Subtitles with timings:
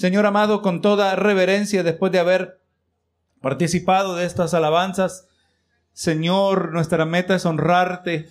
[0.00, 2.62] Señor amado, con toda reverencia, después de haber
[3.42, 5.28] participado de estas alabanzas,
[5.92, 8.30] Señor, nuestra meta es honrarte.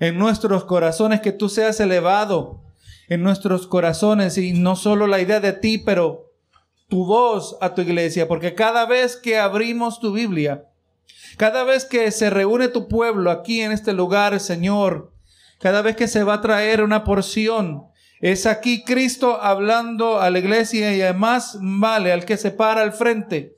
[0.00, 2.64] En nuestros corazones, que tú seas elevado
[3.08, 6.32] en nuestros corazones y no solo la idea de ti, pero
[6.88, 10.64] tu voz a tu iglesia, porque cada vez que abrimos tu Biblia,
[11.36, 15.12] cada vez que se reúne tu pueblo aquí en este lugar, Señor,
[15.60, 17.86] cada vez que se va a traer una porción,
[18.24, 22.94] es aquí Cristo hablando a la iglesia y además vale al que se para al
[22.94, 23.54] frente.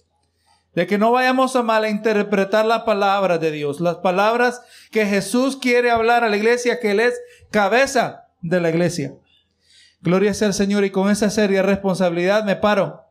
[0.74, 5.92] De que no vayamos a malinterpretar la palabra de Dios, las palabras que Jesús quiere
[5.92, 7.14] hablar a la iglesia, que Él es
[7.52, 9.14] cabeza de la iglesia.
[10.00, 13.04] Gloria sea al Señor y con esa seria responsabilidad me paro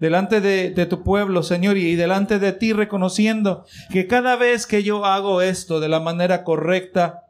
[0.00, 4.82] delante de, de, tu pueblo, Señor, y delante de ti reconociendo que cada vez que
[4.82, 7.29] yo hago esto de la manera correcta,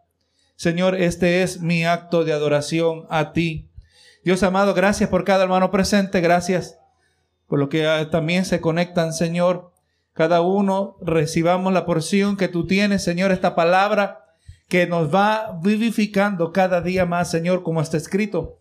[0.60, 3.70] Señor, este es mi acto de adoración a ti.
[4.24, 6.76] Dios amado, gracias por cada hermano presente, gracias
[7.46, 9.72] por lo que ah, también se conectan, Señor.
[10.12, 14.26] Cada uno recibamos la porción que tú tienes, Señor, esta palabra
[14.68, 18.60] que nos va vivificando cada día más, Señor, como está escrito.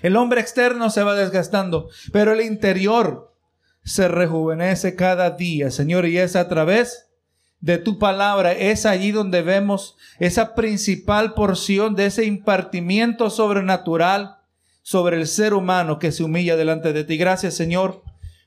[0.00, 3.34] El hombre externo se va desgastando, pero el interior
[3.82, 7.10] se rejuvenece cada día, Señor, y es a través
[7.60, 14.36] de tu palabra, es allí donde vemos esa principal porción de ese impartimiento sobrenatural
[14.82, 17.16] sobre el ser humano que se humilla delante de ti.
[17.16, 18.02] Gracias, Señor,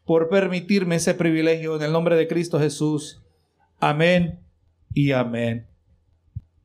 [0.05, 3.23] por permitirme ese privilegio en el nombre de Cristo Jesús.
[3.80, 4.39] Amén
[4.94, 5.67] y amén.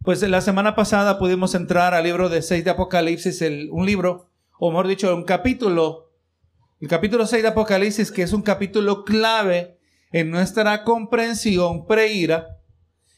[0.03, 4.29] Pues la semana pasada pudimos entrar al libro de 6 de Apocalipsis, el, un libro
[4.59, 6.13] o mejor dicho, un capítulo,
[6.81, 9.79] el capítulo 6 de Apocalipsis, que es un capítulo clave
[10.13, 12.59] en nuestra comprensión preira.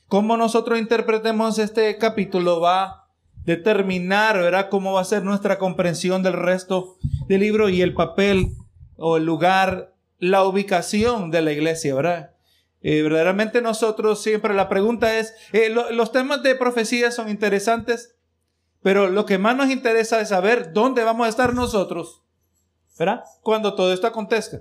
[0.08, 3.08] Cómo nosotros interpretemos este capítulo va a
[3.44, 6.96] determinar, ¿verdad?, cómo va a ser nuestra comprensión del resto
[7.28, 8.52] del libro y el papel
[8.96, 12.30] o el lugar, la ubicación de la iglesia, ¿verdad?
[12.80, 18.14] Eh, verdaderamente nosotros siempre la pregunta es, eh, los temas de profecía son interesantes,
[18.82, 22.22] pero lo que más nos interesa es saber dónde vamos a estar nosotros,
[22.98, 23.24] ¿verdad?
[23.42, 24.60] Cuando todo esto acontezca.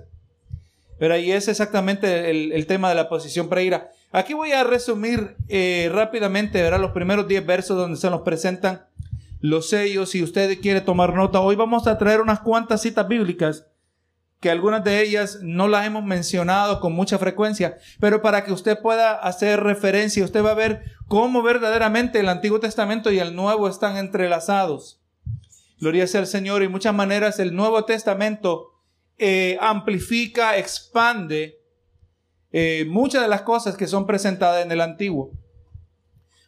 [0.98, 3.90] Pero ahí es exactamente el, tema de la posición preira.
[4.12, 6.80] Aquí voy a resumir eh, rápidamente, ¿verdad?
[6.80, 8.86] Los primeros 10 versos donde se nos presentan
[9.40, 10.10] los sellos.
[10.10, 13.66] Si usted quiere tomar nota, hoy vamos a traer unas cuantas citas bíblicas
[14.44, 18.78] que algunas de ellas no las hemos mencionado con mucha frecuencia, pero para que usted
[18.78, 23.68] pueda hacer referencia, usted va a ver cómo verdaderamente el Antiguo Testamento y el Nuevo
[23.68, 25.00] están entrelazados.
[25.80, 28.73] Gloria sea al Señor y muchas maneras el Nuevo Testamento
[29.18, 31.58] eh, amplifica, expande
[32.52, 35.32] eh, muchas de las cosas que son presentadas en el Antiguo.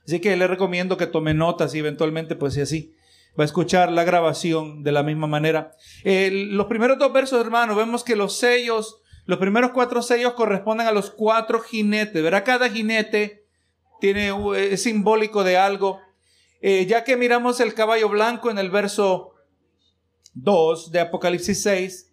[0.06, 2.94] Así que le recomiendo que tome notas y eventualmente, pues si así,
[3.38, 5.72] va a escuchar la grabación de la misma manera.
[6.04, 10.92] los primeros dos versos, hermano, vemos que los sellos, los primeros cuatro sellos corresponden a
[10.92, 12.22] los cuatro jinetes.
[12.22, 13.46] Verá, cada jinete
[14.00, 16.00] tiene, es simbólico de algo.
[16.60, 19.34] Eh, ya que miramos el caballo blanco en el verso
[20.34, 22.05] 2 de Apocalipsis 6,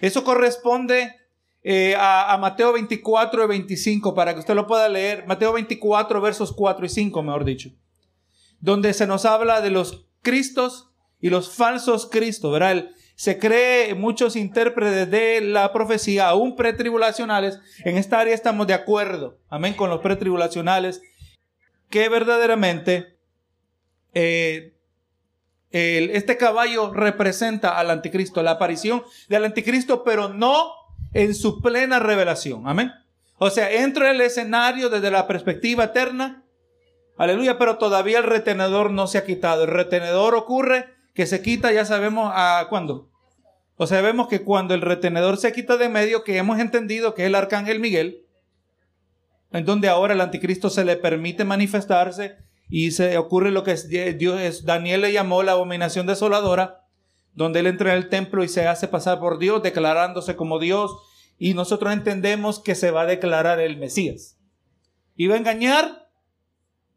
[0.00, 1.16] eso corresponde
[1.62, 5.26] eh, a, Mateo 24 y 25, para que usted lo pueda leer.
[5.26, 7.70] Mateo 24, versos 4 y 5, mejor dicho.
[8.60, 12.86] Donde se nos habla de los Cristos y los falsos Cristos, ¿verdad?
[13.18, 19.40] se cree muchos intérpretes de la profecía, aún pretribulacionales, en esta área estamos de acuerdo,
[19.48, 21.02] amén, con los pretribulacionales,
[21.90, 23.18] que verdaderamente
[24.14, 24.77] eh,
[25.70, 30.72] este caballo representa al anticristo, la aparición del anticristo, pero no
[31.12, 32.92] en su plena revelación, amén.
[33.38, 36.44] O sea, entra en el escenario desde la perspectiva eterna,
[37.18, 39.64] Aleluya, pero todavía el retenedor no se ha quitado.
[39.64, 43.10] El retenedor ocurre que se quita, ya sabemos a cuándo.
[43.76, 47.22] O sea, vemos que cuando el retenedor se quita de medio, que hemos entendido que
[47.22, 48.24] es el arcángel Miguel,
[49.50, 52.36] en donde ahora el anticristo se le permite manifestarse
[52.68, 53.74] y se ocurre lo que
[54.14, 56.84] Dios Daniel le llamó la abominación desoladora,
[57.32, 60.92] donde él entra en el templo y se hace pasar por Dios, declarándose como Dios,
[61.38, 64.38] y nosotros entendemos que se va a declarar el Mesías.
[65.14, 66.08] Y va a engañar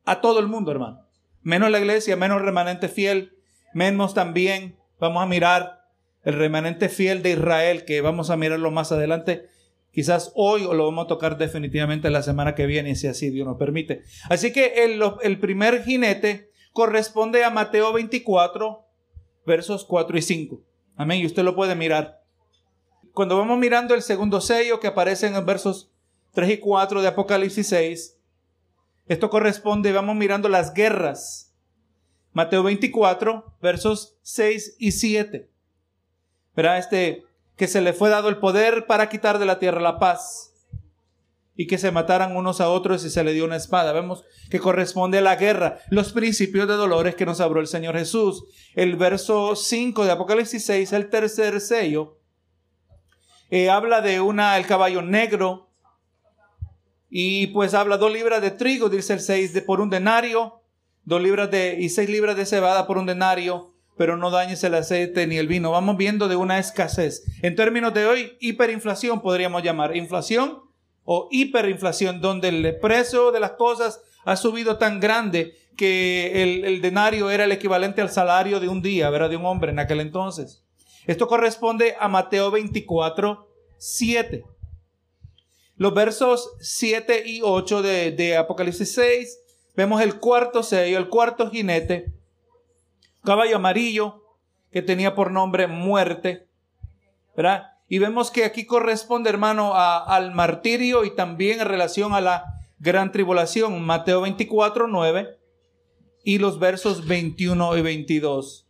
[0.03, 1.07] a todo el mundo, hermano.
[1.41, 3.37] Menos la iglesia, menos remanente fiel,
[3.73, 5.81] menos también vamos a mirar
[6.23, 9.47] el remanente fiel de Israel, que vamos a mirarlo más adelante.
[9.91, 13.57] Quizás hoy lo vamos a tocar definitivamente la semana que viene, si así Dios nos
[13.57, 14.03] permite.
[14.29, 18.85] Así que el, primer jinete corresponde a Mateo 24,
[19.45, 20.61] versos 4 y 5.
[20.95, 21.19] Amén.
[21.19, 22.23] Y usted lo puede mirar.
[23.13, 25.91] Cuando vamos mirando el segundo sello que aparece en versos
[26.33, 28.17] 3 y 4 de Apocalipsis 6,
[29.07, 31.53] esto corresponde, vamos mirando las guerras.
[32.31, 35.49] Mateo 24, versos 6 y 7.
[36.55, 37.25] Verá, este,
[37.61, 40.51] que se le fue dado el poder para quitar de la tierra la paz
[41.55, 43.93] y que se mataran unos a otros y se le dio una espada.
[43.93, 47.95] Vemos que corresponde a la guerra, los principios de dolores que nos abrió el Señor
[47.95, 48.45] Jesús.
[48.73, 52.17] El verso 5 de Apocalipsis 6, el tercer sello,
[53.51, 55.69] eh, habla de una, el caballo negro,
[57.11, 60.63] y pues habla dos libras de trigo, dice el 6, de, por un denario,
[61.03, 63.70] dos libras de, y seis libras de cebada por un denario,
[64.01, 65.69] pero no dañes el aceite ni el vino.
[65.69, 67.23] Vamos viendo de una escasez.
[67.43, 69.95] En términos de hoy, hiperinflación podríamos llamar.
[69.95, 70.57] Inflación
[71.03, 77.29] o hiperinflación, donde el precio de las cosas ha subido tan grande que el, denario
[77.29, 79.29] era el equivalente al salario de un día, ¿verdad?
[79.29, 80.65] De un hombre en aquel entonces.
[81.05, 83.47] Esto corresponde a Mateo 24,
[83.77, 84.43] 7.
[85.75, 89.39] Los versos 7 y 8 de, de Apocalipsis 6,
[89.75, 92.19] vemos el cuarto sello, el cuarto jinete,
[93.23, 94.23] caballo amarillo,
[94.71, 96.47] que tenía por nombre muerte,
[97.35, 97.71] ¿verdad?
[97.87, 102.45] Y vemos que aquí corresponde, hermano, al martirio y también en relación a la
[102.79, 105.37] gran tribulación, Mateo 24, 9
[106.23, 108.67] y los versos 21 y 22.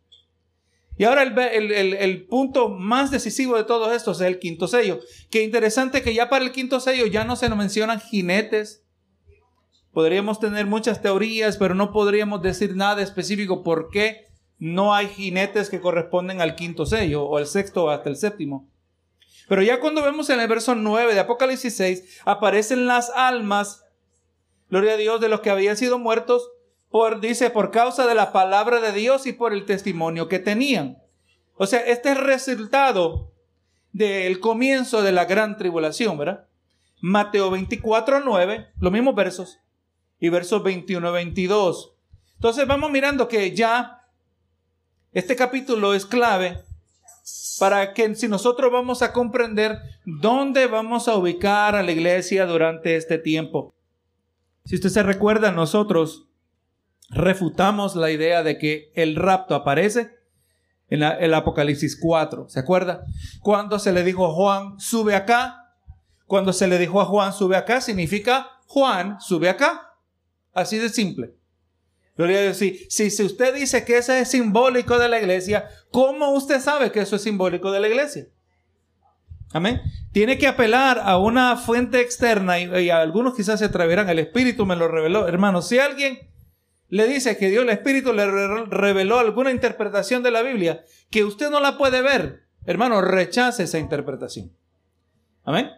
[0.98, 5.00] Y ahora el, punto más decisivo de todo esto es el quinto sello.
[5.30, 8.84] Qué interesante que ya para el quinto sello ya no se nos mencionan jinetes.
[9.94, 14.31] Podríamos tener muchas teorías, pero no podríamos decir nada específico por qué
[14.62, 18.70] no hay jinetes que corresponden al quinto sello o al sexto hasta el séptimo.
[19.50, 23.86] Pero ya cuando vemos en el verso 9 de Apocalipsis 6, aparecen las almas,
[24.70, 26.52] gloria a Dios, de los que habían sido muertos
[26.92, 31.00] por, dice, por causa de la palabra de Dios y por el testimonio que tenían.
[31.56, 33.32] O sea, este es resultado
[33.94, 36.46] del comienzo de la gran tribulación, ¿verdad?
[37.00, 39.58] Mateo 24, 9, los mismos versos,
[40.20, 41.96] y versos 21 22.
[42.36, 44.01] Entonces vamos mirando que ya
[45.14, 46.64] este capítulo es clave
[47.60, 52.96] para que si nosotros vamos a comprender dónde vamos a ubicar a la iglesia durante
[52.96, 53.74] este tiempo.
[54.66, 56.28] Si usted se recuerda, nosotros
[57.10, 60.16] refutamos la idea de que el rapto aparece
[60.90, 62.50] en el Apocalipsis 4.
[62.50, 63.06] ¿Se acuerda?
[63.42, 65.76] Cuando se le dijo a Juan, sube acá.
[66.26, 69.94] Cuando se le dijo a Juan, sube acá, significa Juan, sube acá.
[70.54, 71.36] Así de simple.
[72.22, 72.58] Gloria a Dios.
[72.58, 77.00] Si, si usted dice que eso es simbólico de la iglesia, ¿cómo usted sabe que
[77.00, 78.28] eso es simbólico de la iglesia?
[79.54, 79.82] Amén.
[80.12, 84.08] Tiene que apelar a una fuente externa y, y algunos quizás se atreverán.
[84.08, 85.28] El Espíritu me lo reveló.
[85.28, 86.20] Hermano, si alguien
[86.90, 88.28] le dice que Dios el Espíritu le
[88.68, 93.80] reveló alguna interpretación de la Biblia que usted no la puede ver, hermano, rechace esa
[93.80, 94.56] interpretación.
[95.44, 95.72] Amén.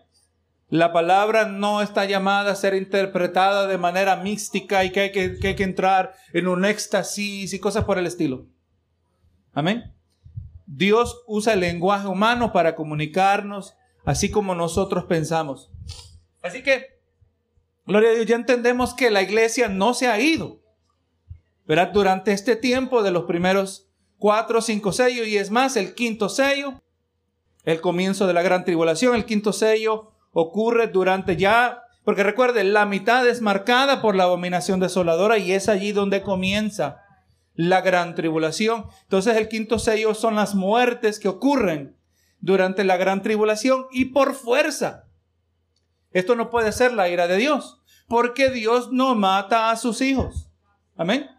[0.73, 5.37] La palabra no está llamada a ser interpretada de manera mística y que hay que,
[5.37, 8.47] que hay que entrar en un éxtasis y cosas por el estilo.
[9.53, 9.93] Amén.
[10.65, 15.69] Dios usa el lenguaje humano para comunicarnos así como nosotros pensamos.
[16.41, 16.99] Así que,
[17.85, 20.59] gloria a Dios, ya entendemos que la iglesia no se ha ido.
[21.67, 21.91] ¿verdad?
[21.93, 26.81] Durante este tiempo de los primeros cuatro cinco sellos, y es más, el quinto sello,
[27.63, 32.85] el comienzo de la gran tribulación, el quinto sello ocurre durante ya, porque recuerden, la
[32.85, 37.01] mitad es marcada por la abominación desoladora y es allí donde comienza
[37.53, 38.87] la gran tribulación.
[39.03, 41.95] Entonces el quinto sello son las muertes que ocurren
[42.39, 45.05] durante la gran tribulación y por fuerza.
[46.11, 50.49] Esto no puede ser la ira de Dios, porque Dios no mata a sus hijos.
[50.95, 51.29] Amén.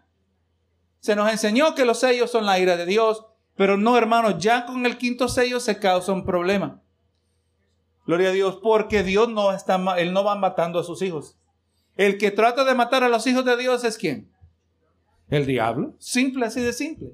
[0.99, 3.25] Se nos enseñó que los sellos son la ira de Dios,
[3.55, 6.81] pero no, hermanos, ya con el quinto sello se causa un problema.
[8.05, 11.37] Gloria a Dios, porque Dios no está, Él no va matando a sus hijos.
[11.95, 14.31] El que trata de matar a los hijos de Dios es quién?
[15.29, 15.95] El diablo.
[15.97, 17.09] Simple, así de simple.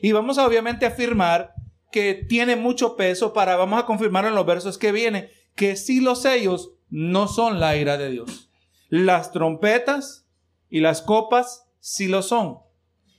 [0.00, 1.52] Y vamos a obviamente afirmar
[1.90, 6.00] que tiene mucho peso para, vamos a confirmar en los versos que vienen, que si
[6.00, 8.50] los sellos no son la ira de Dios.
[8.88, 10.26] Las trompetas
[10.70, 12.58] y las copas sí lo son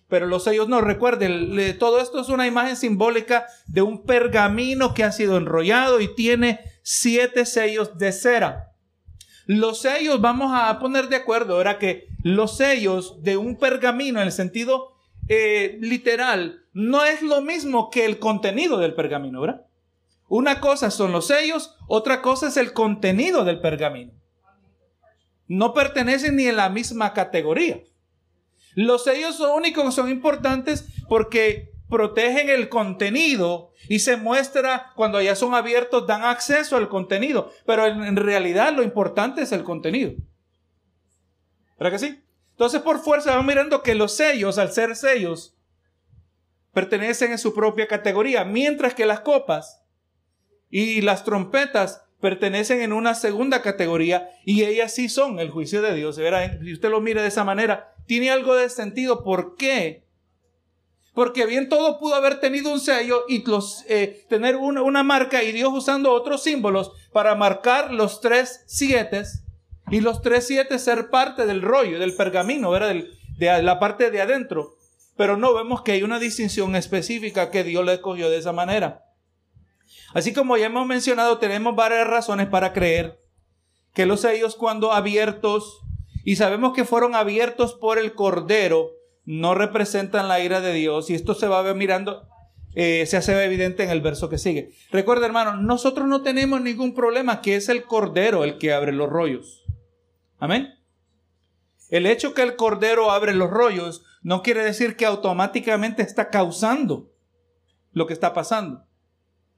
[0.10, 0.82] pero los sellos no.
[0.82, 6.14] Recuerden, todo esto es una imagen simbólica de un pergamino que ha sido enrollado y
[6.14, 8.74] tiene siete sellos de cera.
[9.46, 14.26] Los sellos, vamos a poner de acuerdo, era que los sellos de un pergamino en
[14.26, 14.94] el sentido
[15.28, 19.66] eh, literal no es lo mismo que el contenido del pergamino, ¿verdad?
[20.28, 24.14] Una cosa son los sellos, otra cosa es el contenido del pergamino.
[25.48, 27.82] No pertenecen ni en la misma categoría.
[28.76, 35.36] Los sellos son únicos, son importantes porque protegen el contenido y se muestra cuando ya
[35.36, 37.52] son abiertos, dan acceso al contenido.
[37.66, 40.14] Pero en, realidad lo importante es el contenido.
[41.78, 42.24] ¿Verdad que sí?
[42.52, 45.58] Entonces por fuerza vamos mirando que los sellos, al ser sellos,
[46.74, 49.84] pertenecen en su propia categoría, mientras que las copas
[50.70, 55.96] y las trompetas pertenecen en una segunda categoría y ellas sí son el juicio de
[55.96, 56.18] Dios.
[56.18, 59.24] Si usted lo mira de esa manera, tiene algo de sentido.
[59.24, 60.04] ¿Por qué?
[61.14, 65.52] Porque bien todo pudo haber tenido un sello y los, eh, tener una, marca y
[65.52, 69.26] Dios usando otros símbolos para marcar los tres siete
[69.92, 72.96] y los tres siete ser parte del rollo, del pergamino, ¿verdad?
[73.38, 74.76] de la parte de adentro.
[75.16, 79.06] Pero no vemos que hay una distinción específica que Dios le escogió de esa manera.
[80.16, 83.20] Así como ya hemos mencionado, tenemos varias razones para creer
[83.94, 85.84] que los sellos cuando abiertos,
[86.24, 88.92] y sabemos que fueron abiertos por el Cordero,
[89.26, 91.10] no representan la ira de Dios.
[91.10, 92.28] Y esto se va mirando,
[92.74, 94.72] eh, se hace evidente en el verso que sigue.
[94.92, 99.10] Recuerda, hermano, nosotros no tenemos ningún problema, que es el Cordero el que abre los
[99.10, 99.66] rollos.
[100.40, 100.74] Amén.
[101.90, 107.12] El hecho que el Cordero abre los rollos no quiere decir que automáticamente está causando
[107.92, 108.86] lo que está pasando.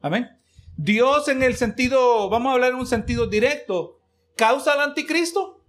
[0.02, 0.30] Amén.
[0.78, 4.00] Dios en el sentido, vamos a hablar en un sentido directo,
[4.36, 5.61] causa al anticristo.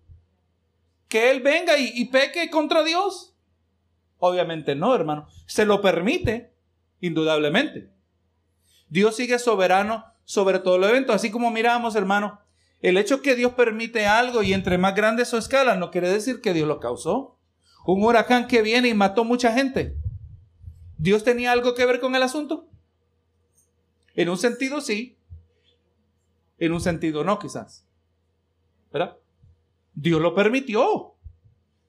[1.12, 3.37] Que Él venga y, peque contra Dios.
[4.16, 5.28] Obviamente no, hermano.
[5.45, 6.54] Se lo permite,
[7.00, 7.92] indudablemente.
[8.88, 11.12] Dios sigue soberano sobre todo el evento.
[11.12, 12.40] Así como miramos, hermano,
[12.81, 16.40] el hecho que Dios permite algo y entre más grande su escala no quiere decir
[16.40, 17.38] que Dios lo causó.
[17.85, 19.95] Un huracán que viene y mató mucha gente.
[20.97, 22.71] ¿Dios tenía algo que ver con el asunto?
[24.14, 25.19] En un sentido sí,
[26.57, 27.87] en un sentido no quizás.
[28.90, 29.19] ¿Verdad?
[29.94, 31.14] Dios lo permitió.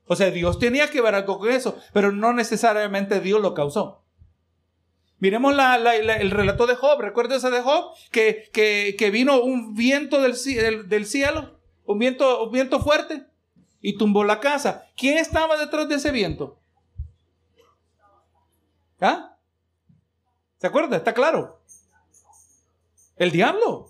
[0.05, 4.03] O sea, Dios tenía que ver algo con eso, pero no necesariamente Dios lo causó.
[5.19, 6.99] Miremos el relato de Job.
[6.99, 7.93] ¿Recuerda de Job?
[8.11, 10.33] Que, que, vino un viento del,
[10.89, 13.25] del, cielo, un viento, un viento fuerte,
[13.79, 14.85] y tumbó la casa.
[14.97, 16.59] ¿Quién estaba detrás de ese viento?
[18.99, 19.37] ¿Ah?
[20.57, 20.97] ¿Se acuerda?
[20.97, 21.61] Está claro.
[23.15, 23.89] El diablo.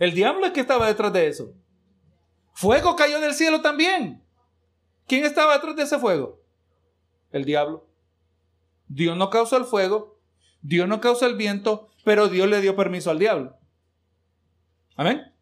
[0.00, 1.52] El diablo es que estaba detrás de eso.
[2.58, 4.20] Fuego cayó del cielo también.
[5.06, 6.42] ¿Quién estaba detrás de ese fuego?
[7.30, 7.86] El diablo.
[8.88, 10.20] Dios no causó el fuego,
[10.60, 13.56] Dios no causó el viento, pero Dios le dio permiso al diablo.
[14.96, 15.32] Amén.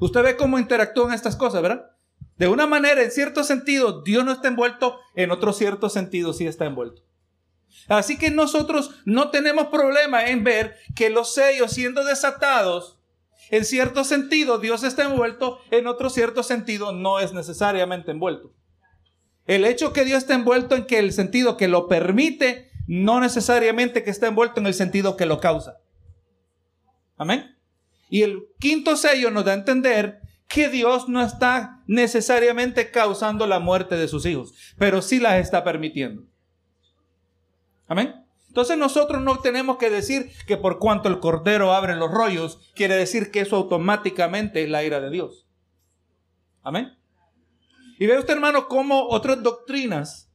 [0.00, 1.92] Usted ve cómo interactúan estas cosas, ¿verdad?
[2.38, 6.44] De una manera, en cierto sentido, Dios no está envuelto, en otro cierto sentido sí
[6.44, 7.02] está envuelto.
[7.86, 12.98] Así que nosotros no tenemos problema en ver que los sellos siendo desatados,
[13.56, 18.52] en cierto sentido Dios está envuelto, en otro cierto sentido no es necesariamente envuelto.
[19.46, 24.02] El hecho que Dios está envuelto en que el sentido que lo permite, no necesariamente
[24.02, 25.78] que está envuelto en el sentido que lo causa.
[27.16, 27.56] Amén.
[28.08, 33.60] Y el quinto sello nos da a entender que Dios no está necesariamente causando la
[33.60, 36.24] muerte de sus hijos, pero sí las está permitiendo.
[37.86, 38.23] Amén.
[38.54, 42.94] Entonces nosotros no tenemos que decir que por cuanto el cordero abre los rollos, quiere
[42.94, 45.48] decir que eso automáticamente es la ira de Dios.
[46.62, 46.96] Amén.
[47.98, 50.30] Y ve usted, hermano, cómo otras doctrinas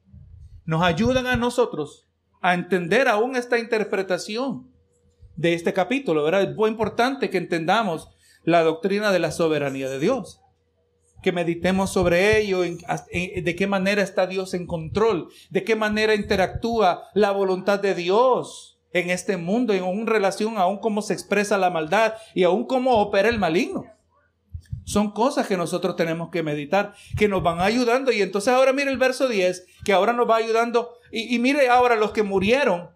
[0.66, 2.10] nos ayudan a nosotros
[2.42, 4.70] a entender aún esta interpretación
[5.38, 6.42] de este capítulo, ¿verdad?
[6.42, 8.10] Es muy importante que entendamos
[8.44, 10.39] la doctrina de la soberanía de Dios
[11.22, 17.04] que meditemos sobre ello, de qué manera está Dios en control, de qué manera interactúa
[17.14, 22.14] la voluntad de Dios en este mundo, en relación aún cómo se expresa la maldad
[22.34, 23.86] y aún cómo opera el maligno.
[24.86, 28.12] Son cosas que nosotros tenemos que meditar, que nos van ayudando.
[28.12, 30.96] Y entonces ahora mire el verso 10, que ahora nos va ayudando.
[31.12, 32.90] Y, mire ahora los que murieron.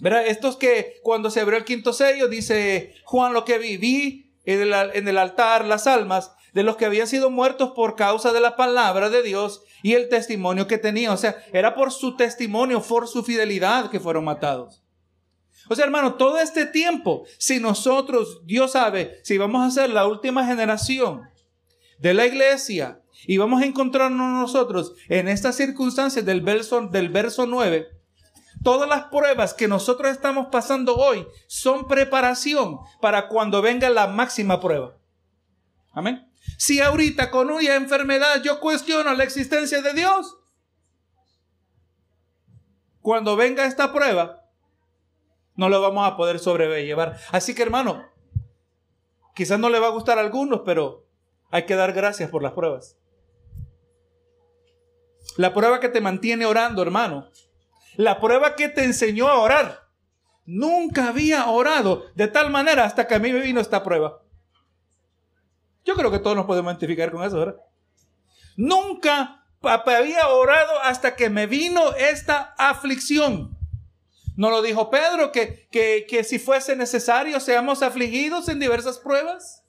[0.00, 0.26] ¿Verdad?
[0.26, 4.72] Estos que cuando se abrió el quinto sello, dice Juan lo que viví en el,
[4.94, 8.56] en el altar, las almas de los que habían sido muertos por causa de la
[8.56, 11.12] palabra de Dios y el testimonio que tenían.
[11.12, 14.82] O sea, era por su testimonio, por su fidelidad que fueron matados.
[15.68, 20.06] O sea, hermano, todo este tiempo, si nosotros, Dios sabe, si vamos a ser la
[20.06, 21.22] última generación
[21.98, 27.46] de la iglesia y vamos a encontrarnos nosotros en estas circunstancias del verso, del verso
[27.46, 27.88] 9,
[28.62, 34.60] todas las pruebas que nosotros estamos pasando hoy son preparación para cuando venga la máxima
[34.60, 34.98] prueba.
[35.92, 36.28] Amén.
[36.58, 40.36] Si ahorita con una enfermedad yo cuestiono la existencia de Dios,
[43.00, 44.44] cuando venga esta prueba,
[45.56, 47.18] no lo vamos a poder sobrellevar.
[47.32, 48.04] Así que hermano,
[49.34, 51.06] quizás no le va a gustar a algunos, pero
[51.50, 52.96] hay que dar gracias por las pruebas.
[55.36, 57.28] La prueba que te mantiene orando, hermano.
[57.96, 59.88] La prueba que te enseñó a orar.
[60.46, 64.22] Nunca había orado de tal manera hasta que a mí me vino esta prueba.
[65.84, 67.56] Yo creo que todos nos podemos identificar con eso, ¿verdad?
[68.56, 73.56] Nunca había orado hasta que me vino esta aflicción.
[74.36, 79.62] ¿No lo dijo Pedro que, que, que si fuese necesario seamos afligidos en diversas pruebas?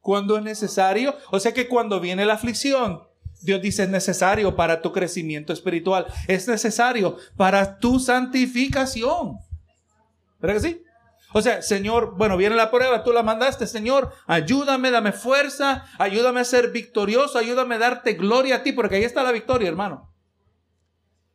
[0.00, 1.16] Cuando es necesario.
[1.30, 3.02] O sea que cuando viene la aflicción,
[3.42, 6.06] Dios dice es necesario para tu crecimiento espiritual.
[6.26, 9.38] Es necesario para tu santificación.
[10.40, 10.82] ¿Verdad que sí?
[11.32, 16.40] O sea, Señor, bueno, viene la prueba, tú la mandaste, Señor, ayúdame, dame fuerza, ayúdame
[16.40, 20.12] a ser victorioso, ayúdame a darte gloria a ti, porque ahí está la victoria, hermano.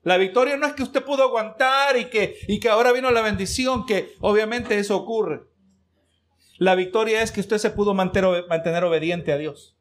[0.04, 3.22] La victoria no es que usted pudo aguantar y que, y que ahora vino la
[3.22, 5.44] bendición, que obviamente eso ocurre.
[6.58, 9.76] La victoria es que usted se pudo mantener, mantener obediente a Dios.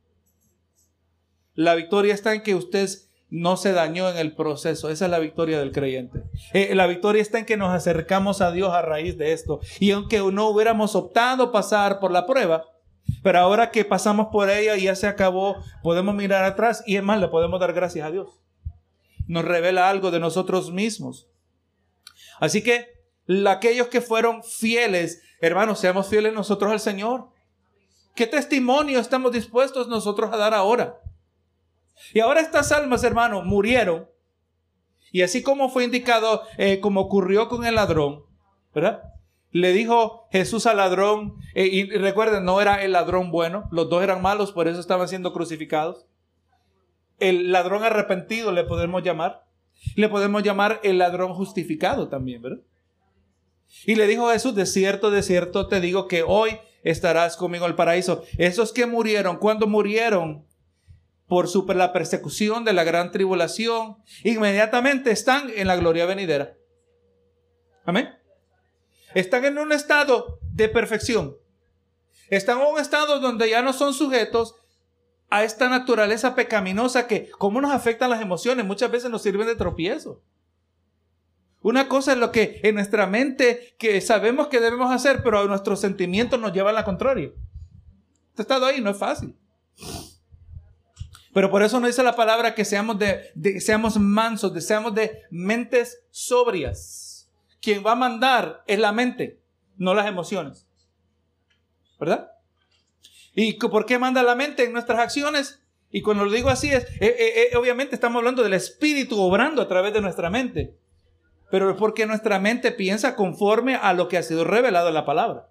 [1.55, 2.89] La victoria está en que usted
[3.35, 4.91] no se dañó en el proceso.
[4.91, 6.23] Esa es la victoria del creyente.
[6.53, 9.61] Eh, la victoria está en que nos acercamos a Dios a raíz de esto.
[9.81, 12.65] Y aunque no hubiéramos optado pasar por la prueba,
[13.23, 17.03] pero ahora que pasamos por ella y ya se acabó, podemos mirar atrás y es
[17.03, 18.45] más, le podemos dar gracias a Dios
[19.27, 21.29] nos revela algo de nosotros mismos.
[22.41, 22.87] Así que
[23.47, 27.29] aquellos que fueron fieles, hermanos, seamos fieles nosotros al Señor.
[28.15, 31.01] ¿Qué testimonio estamos dispuestos nosotros a dar ahora?
[32.13, 34.09] Y ahora estas almas, hermanos, murieron.
[35.13, 38.25] Y así como fue indicado, eh, como ocurrió con el ladrón,
[38.75, 39.03] ¿verdad?
[39.51, 44.03] Le dijo Jesús al ladrón, eh, y recuerden, no era el ladrón bueno, los dos
[44.03, 46.07] eran malos, por eso estaban siendo crucificados
[47.19, 49.45] el ladrón arrepentido le podemos llamar.
[49.97, 52.63] Le podemos llamar el ladrón justificado también, ¿verdad?
[53.87, 57.73] Y le dijo Jesús, de cierto, de cierto te digo que hoy estarás conmigo en
[57.73, 58.23] el paraíso.
[58.39, 60.47] Esos que murieron, cuando murieron
[61.27, 66.55] por super, la persecución de la gran tribulación, inmediatamente están en la gloria venidera.
[67.85, 68.11] Amén.
[69.15, 71.37] Están en un estado de perfección.
[72.31, 74.55] Están en un estado donde ya no son sujetos
[75.31, 78.65] a esta naturaleza pecaminosa que, ¿cómo nos afectan las emociones?
[78.65, 80.23] Muchas veces nos sirven de tropiezo.
[81.61, 85.47] Una cosa es lo que en nuestra mente que sabemos que debemos hacer, pero a
[85.47, 87.33] nuestros sentimientos nos llevan a la contraria.
[88.31, 89.35] Este estado ahí no es fácil.
[91.35, 95.23] Pero por eso no dice la palabra que seamos, de, seamos mansos, de seamos de
[95.31, 97.29] mentes sobrias.
[97.61, 99.41] Quien va a mandar es la mente,
[99.77, 100.69] no las emociones.
[101.99, 102.31] ¿Verdad?
[103.35, 105.61] ¿Y por qué manda la mente en nuestras acciones?
[105.91, 109.61] Y cuando lo digo así es, eh, eh, eh, obviamente estamos hablando del Espíritu obrando
[109.61, 110.77] a través de nuestra mente.
[111.51, 115.05] Pero es porque nuestra mente piensa conforme a lo que ha sido revelado en la
[115.05, 115.49] palabra.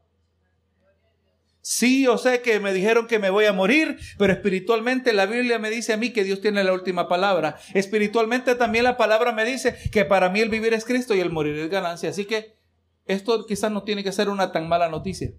[1.65, 5.60] Sí, yo sé que me dijeron que me voy a morir, pero espiritualmente la Biblia
[5.60, 7.56] me dice a mí que Dios tiene la última palabra.
[7.73, 11.32] Espiritualmente también la palabra me dice que para mí el vivir es Cristo y el
[11.32, 12.10] morir es ganancia.
[12.10, 12.58] Así que
[13.06, 15.32] esto quizás no tiene que ser una tan mala noticia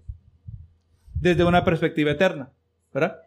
[1.12, 2.54] desde una perspectiva eterna,
[2.94, 3.18] ¿verdad?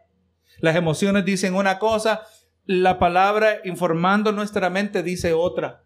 [0.60, 2.24] Las emociones dicen una cosa,
[2.66, 5.84] la palabra informando nuestra mente dice otra.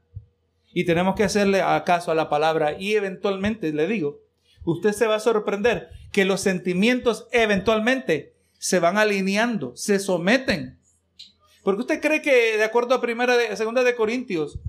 [0.74, 4.20] Y tenemos que hacerle caso a la palabra y eventualmente, le digo,
[4.64, 10.80] usted se va a sorprender que los sentimientos eventualmente se van alineando, se someten.
[11.64, 14.60] Porque usted cree que de acuerdo a primera de, segunda de Corintios,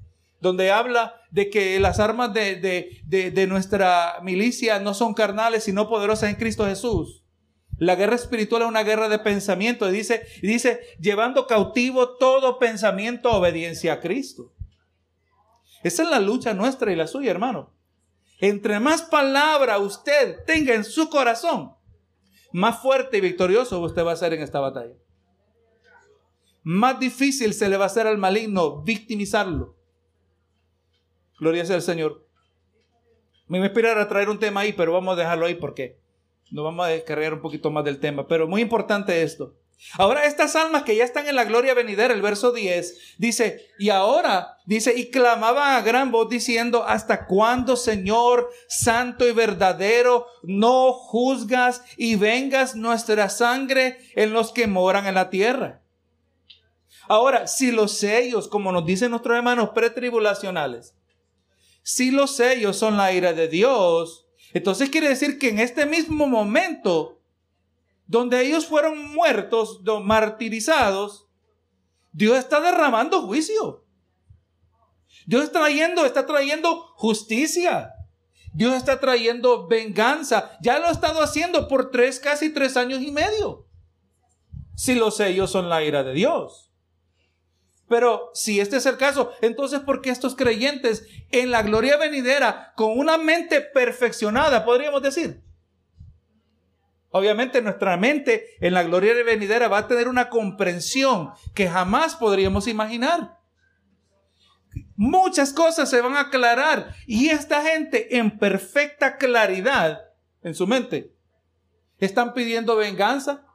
[0.40, 2.56] donde habla de que las armas de,
[3.04, 7.22] de, nuestra milicia no son carnales, sino poderosas en Cristo Jesús.
[7.78, 9.88] La guerra espiritual es una guerra de pensamiento.
[9.88, 14.52] Y dice, dice, llevando cautivo todo pensamiento a obediencia a Cristo.
[15.82, 17.72] Esa es la lucha nuestra y la suya, hermano.
[18.42, 21.76] Entre más palabra usted tenga en su corazón,
[22.52, 24.96] más fuerte y victorioso usted va a ser en esta batalla.
[26.64, 29.76] Más difícil se le va a hacer al maligno victimizarlo.
[31.38, 32.26] Gloria sea al Señor.
[33.46, 36.00] Me voy a inspirar a traer un tema ahí, pero vamos a dejarlo ahí porque
[36.50, 39.54] nos vamos a descargar un poquito más del tema, pero muy importante esto.
[39.98, 43.90] Ahora estas almas que ya están en la gloria venidera, el verso 10, dice, y
[43.90, 50.92] ahora, dice, y clamaban a gran voz diciendo, ¿hasta cuándo, Señor, santo y verdadero, no
[50.92, 55.82] juzgas y vengas nuestra sangre en los que moran en la tierra?
[57.08, 60.94] Ahora, si los sellos, como nos dicen nuestros hermanos pretribulacionales,
[61.82, 66.26] si los sellos son la ira de Dios, entonces quiere decir que en este mismo
[66.26, 67.21] momento,
[68.06, 71.28] donde ellos fueron muertos, martirizados,
[72.12, 73.84] Dios está derramando juicio.
[75.26, 77.94] Dios está trayendo, está trayendo justicia.
[78.52, 80.58] Dios está trayendo venganza.
[80.60, 83.66] Ya lo ha estado haciendo por tres, casi tres años y medio.
[84.74, 86.72] Si los sellos son la ira de Dios.
[87.88, 92.72] Pero si este es el caso, entonces ¿por qué estos creyentes en la gloria venidera,
[92.74, 95.42] con una mente perfeccionada, podríamos decir?
[97.14, 102.66] Obviamente nuestra mente en la gloria venidera va a tener una comprensión que jamás podríamos
[102.66, 103.38] imaginar.
[104.96, 106.94] muchas cosas se van a aclarar.
[107.06, 110.00] Y esta gente en perfecta claridad
[110.42, 111.12] en su mente
[111.98, 113.46] están pidiendo venganza.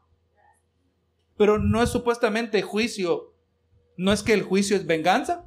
[1.36, 3.34] Pero no es supuestamente juicio.
[3.98, 5.46] ¿No es que el juicio es venganza?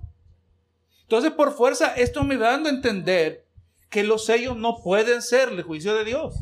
[1.03, 3.47] Entonces, por fuerza, esto me va dando a entender
[3.89, 6.35] que los sellos no pueden ser el juicio de Dios.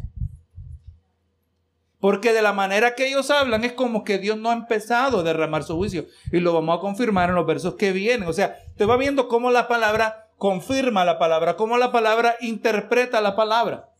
[2.01, 5.23] Porque de la manera que ellos hablan es como que Dios no ha empezado a
[5.25, 6.07] derramar su juicio.
[6.31, 8.29] Y lo vamos a confirmar en los versos que vienen.
[8.29, 13.21] O sea, te va viendo cómo la palabra confirma la palabra, cómo la palabra interpreta
[13.21, 13.91] la palabra.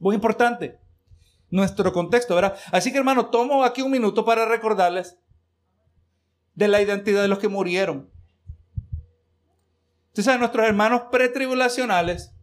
[0.00, 0.78] Muy importante.
[1.50, 2.56] Nuestro contexto, ¿verdad?
[2.72, 5.18] Así que hermano, tomo aquí un minuto para recordarles
[6.54, 8.10] de la identidad de los que murieron.
[10.08, 12.34] Ustedes saben, nuestros hermanos pretribulacionales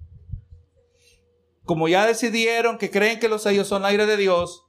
[1.67, 4.63] como ya decidieron que creen que los sellos son aire de Dios,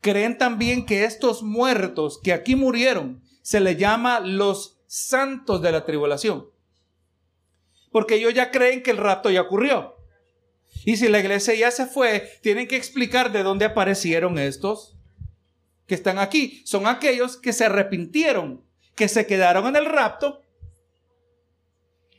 [0.00, 5.86] creen también que estos muertos que aquí murieron se les llama los santos de la
[5.86, 6.50] tribulación.
[7.92, 9.94] Porque ellos ya creen que el rapto ya ocurrió.
[10.84, 14.96] Y si la iglesia ya se fue, tienen que explicar de dónde aparecieron estos
[15.86, 16.60] que están aquí.
[16.66, 18.64] Son aquellos que se arrepintieron,
[18.96, 20.42] que se quedaron en el rapto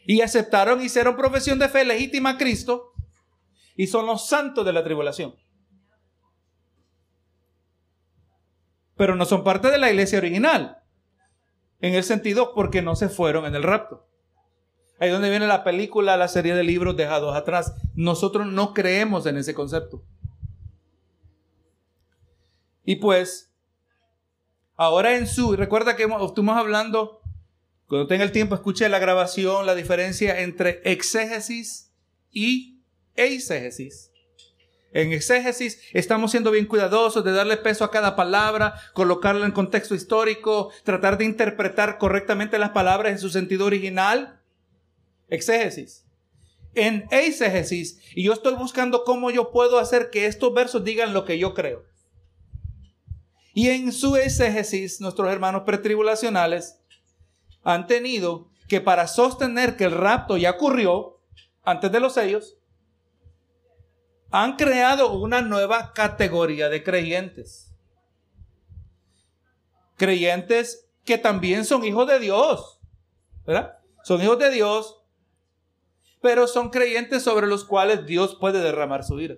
[0.07, 2.94] y aceptaron, hicieron profesión de fe legítima a Cristo
[3.75, 5.35] y son los santos de la tribulación.
[8.95, 10.81] Pero no son parte de la iglesia original,
[11.81, 14.07] en el sentido porque no se fueron en el rapto.
[14.99, 17.75] Ahí donde viene la película, la serie de libros dejados atrás.
[17.95, 20.03] Nosotros no creemos en ese concepto.
[22.85, 23.53] Y pues,
[24.75, 27.19] ahora en su, recuerda que estuvimos hablando,
[27.87, 31.93] cuando tenga el tiempo, escuche la grabación, la diferencia entre exégesis
[32.31, 32.74] y
[33.15, 34.11] exégesis.
[34.91, 39.93] En exégesis estamos siendo bien cuidadosos de darle peso a cada palabra, colocarla en contexto
[39.93, 44.39] histórico, tratar de interpretar correctamente las palabras en su sentido original.
[45.27, 46.05] Exégesis.
[46.75, 51.25] En exégesis, y yo estoy buscando cómo yo puedo hacer que estos versos digan lo
[51.25, 51.83] que yo creo.
[53.53, 56.81] Y en su exégesis, nuestros hermanos pretribulacionales
[57.63, 61.21] han tenido que para sostener que el rapto ya ocurrió
[61.63, 62.57] antes de los sellos,
[64.37, 67.73] han creado una nueva categoría de creyentes.
[69.95, 72.81] Creyentes que también son hijos de Dios,
[73.45, 73.77] ¿verdad?
[74.03, 75.01] Son hijos de Dios,
[76.21, 79.35] pero son creyentes sobre los cuales Dios puede derramar su ira.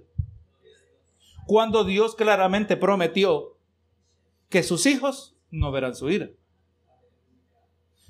[1.46, 3.56] Cuando Dios claramente prometió
[4.50, 6.30] que sus hijos no verán su ira.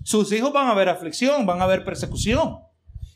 [0.05, 2.59] Sus hijos van a ver aflicción, van a ver persecución.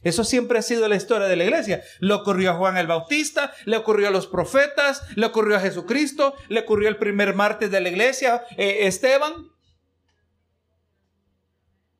[0.03, 1.83] Eso siempre ha sido la historia de la iglesia.
[1.99, 6.33] Le ocurrió a Juan el Bautista, le ocurrió a los profetas, le ocurrió a Jesucristo,
[6.49, 9.51] le ocurrió al primer mártir de la iglesia, eh, Esteban.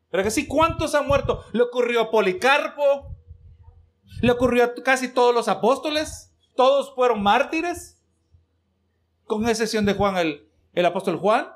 [0.09, 1.45] Pero que sí, ¿cuántos han muerto?
[1.53, 3.15] Le ocurrió a Policarpo,
[4.21, 8.01] le ocurrió a casi todos los apóstoles, todos fueron mártires,
[9.25, 11.47] con excepción de Juan el, el apóstol Juan.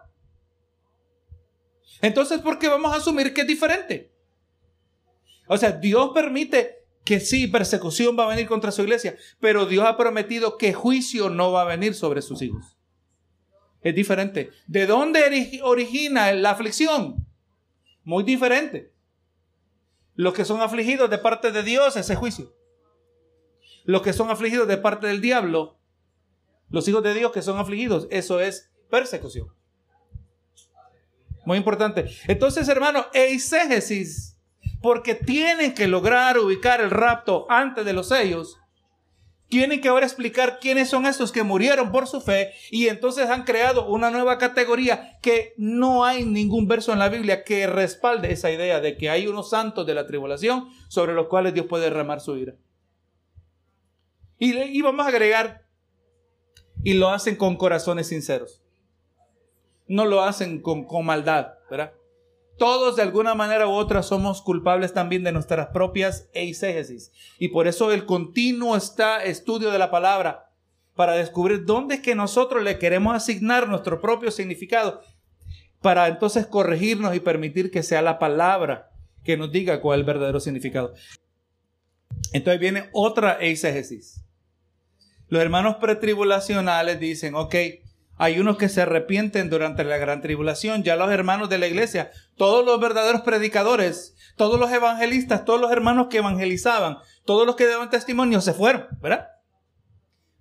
[2.02, 4.15] Entonces, ¿por qué vamos a asumir que es diferente?
[5.48, 9.86] O sea, Dios permite que sí, persecución va a venir contra su iglesia, pero Dios
[9.86, 12.78] ha prometido que juicio no va a venir sobre sus hijos.
[13.82, 14.50] Es diferente.
[14.66, 17.28] ¿De dónde origina la aflicción?
[18.04, 18.92] Muy diferente.
[20.16, 22.56] Los que son afligidos de parte de Dios, ese juicio.
[23.84, 25.78] Los que son afligidos de parte del diablo,
[26.70, 29.54] los hijos de Dios que son afligidos, eso es persecución.
[31.46, 32.10] Muy importante.
[32.28, 34.35] Entonces, hermano, eisegesis
[34.86, 38.60] porque tienen que lograr ubicar el rapto antes de los sellos,
[39.48, 43.46] tienen que ahora explicar quiénes son estos que murieron por su fe y entonces han
[43.46, 48.52] creado una nueva categoría que no hay ningún verso en la Biblia que respalde esa
[48.52, 52.22] idea de que hay unos santos de la tribulación sobre los cuales Dios puede derramar
[52.22, 52.54] su ira.
[54.38, 55.66] Y, vamos a agregar,
[56.84, 58.62] y lo hacen con corazones sinceros.
[59.88, 61.92] No lo hacen con, con maldad, ¿verdad?
[62.58, 67.12] Todos de alguna manera u otra somos culpables también de nuestras propias eisegesis.
[67.38, 70.52] Y por eso el continuo está estudio de la palabra
[70.96, 75.02] para descubrir dónde es que nosotros le queremos asignar nuestro propio significado
[75.82, 78.90] para entonces corregirnos y permitir que sea la palabra
[79.24, 80.94] que nos diga cuál es el verdadero significado.
[82.32, 84.24] Entonces viene otra eisegesis.
[85.28, 87.56] Los hermanos pretribulacionales dicen, ok,
[88.18, 90.84] hay unos que se arrepienten durante la gran tribulación.
[90.84, 95.72] Ya los hermanos de la iglesia, todos los verdaderos predicadores, todos los evangelistas, todos los
[95.72, 99.28] hermanos que evangelizaban, todos los que daban testimonio se fueron, ¿verdad?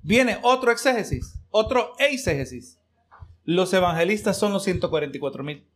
[0.03, 2.79] Viene otro exégesis, otro exégesis.
[3.45, 5.67] Los evangelistas son los 144 mil.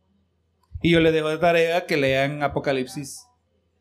[0.81, 3.25] Y yo les dejo de tarea que lean Apocalipsis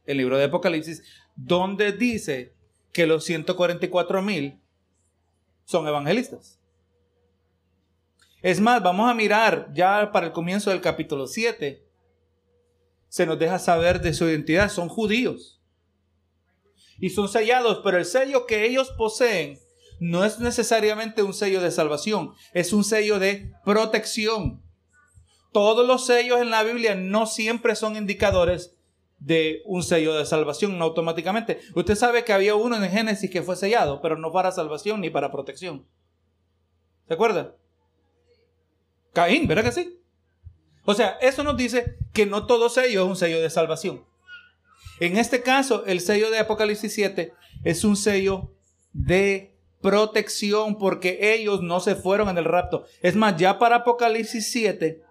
[0.09, 1.02] el libro de Apocalipsis,
[1.37, 2.54] donde dice
[2.92, 4.59] que los 144 mil
[5.64, 6.58] son evangelistas.
[8.42, 11.85] Es más, vamos a mirar ya para el comienzo del capítulo 7.
[13.09, 14.70] Se nos deja saber de su identidad.
[14.70, 15.61] Son judíos.
[17.01, 19.59] Y son sellados, pero el sello que ellos poseen
[20.01, 24.62] no es necesariamente un sello de salvación, es un sello de protección.
[25.53, 28.77] Todos los sellos en la Biblia no siempre son indicadores
[29.18, 31.61] de un sello de salvación, no automáticamente.
[31.74, 35.11] Usted sabe que había uno en Génesis que fue sellado, pero no para salvación ni
[35.11, 35.87] para protección.
[37.09, 37.57] ¿Se acuerda?
[39.12, 40.01] Caín, ¿verdad que sí?
[40.85, 44.05] O sea, eso nos dice que no todo sello es un sello de salvación.
[45.01, 47.33] En este caso, el sello de Apocalipsis 7
[47.64, 48.53] es un sello
[48.92, 52.85] de protección porque ellos no se fueron en el rapto.
[53.01, 55.03] Es más, ya para Apocalipsis 7,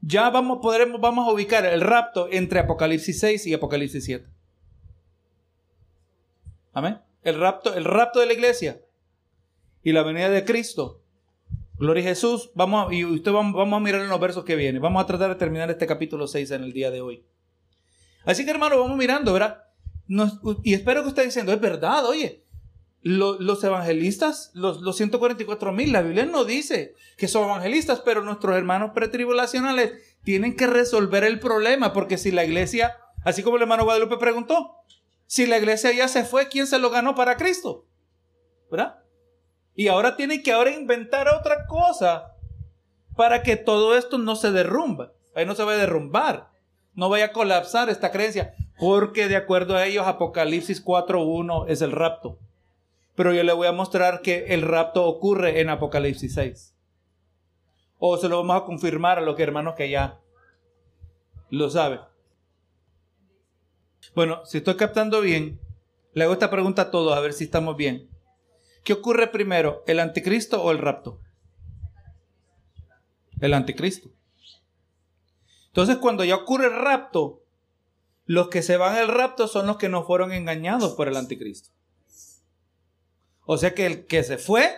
[0.00, 4.26] ya vamos, podremos, vamos a ubicar el rapto entre Apocalipsis 6 y Apocalipsis 7.
[6.72, 7.00] Amén.
[7.22, 8.82] El rapto, el rapto de la iglesia
[9.82, 11.03] y la venida de Cristo.
[11.76, 12.50] Gloria a Jesús.
[12.54, 14.80] Vamos a, y usted vamos, vamos a mirar en los versos que vienen.
[14.80, 17.26] Vamos a tratar de terminar este capítulo 6 en el día de hoy.
[18.24, 19.60] Así que hermano, vamos mirando, ¿verdad?
[20.62, 22.44] y espero que usted diciendo, es verdad, oye,
[23.04, 28.56] los evangelistas, los, los 144 mil, la Biblia no dice que son evangelistas, pero nuestros
[28.56, 33.84] hermanos pretribulacionales tienen que resolver el problema, porque si la iglesia, así como el hermano
[33.84, 34.76] Guadalupe preguntó,
[35.26, 37.86] si la iglesia ya se fue, ¿quién se lo ganó para Cristo?
[38.70, 39.03] ¿Verdad?
[39.74, 42.34] Y ahora tienen que ahora inventar otra cosa
[43.16, 45.12] para que todo esto no se derrumba.
[45.34, 46.50] Ahí no se va a derrumbar.
[46.94, 48.54] No vaya a colapsar esta creencia.
[48.78, 52.38] Porque de acuerdo a ellos, Apocalipsis 4.1 es el rapto.
[53.16, 56.74] Pero yo le voy a mostrar que el rapto ocurre en Apocalipsis 6.
[57.98, 60.20] O se lo vamos a confirmar a los hermanos que ya
[61.50, 62.00] lo saben.
[64.14, 65.60] Bueno, si estoy captando bien,
[66.12, 68.08] le hago esta pregunta a todos a ver si estamos bien.
[68.84, 71.20] ¿Qué ocurre primero, el anticristo o el rapto?
[73.40, 74.10] El anticristo.
[75.68, 77.42] Entonces, cuando ya ocurre el rapto,
[78.26, 81.70] los que se van al rapto son los que no fueron engañados por el anticristo.
[83.46, 84.74] O sea que el que se fue,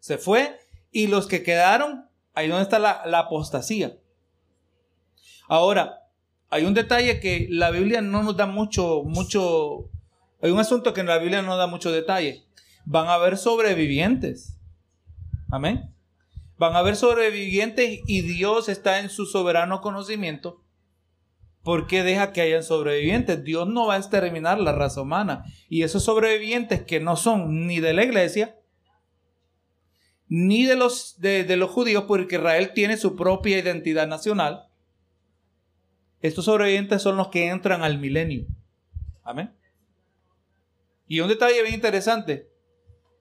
[0.00, 0.58] se fue,
[0.90, 3.98] y los que quedaron, ahí donde está la, apostasía.
[5.46, 6.08] Ahora,
[6.48, 9.90] hay un detalle que la Biblia no nos da mucho, mucho,
[10.40, 12.45] hay un asunto que en la Biblia no da mucho detalle.
[12.86, 14.58] Van a haber sobrevivientes.
[15.50, 15.94] Amén.
[16.56, 20.62] Van a haber sobrevivientes y Dios está en su soberano conocimiento
[21.66, 23.42] ¿Por qué deja que hayan sobrevivientes?
[23.42, 25.44] Dios no va a exterminar la raza humana.
[25.68, 28.56] Y esos sobrevivientes que no son ni de la iglesia,
[30.28, 34.68] ni de los, de, los judíos, porque Israel tiene su propia identidad nacional,
[36.20, 38.46] estos sobrevivientes son los que entran al milenio.
[39.24, 39.52] Amén.
[41.08, 42.48] Y un detalle bien interesante,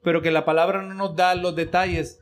[0.06, 2.20] pero que la palabra no nos da los detalles.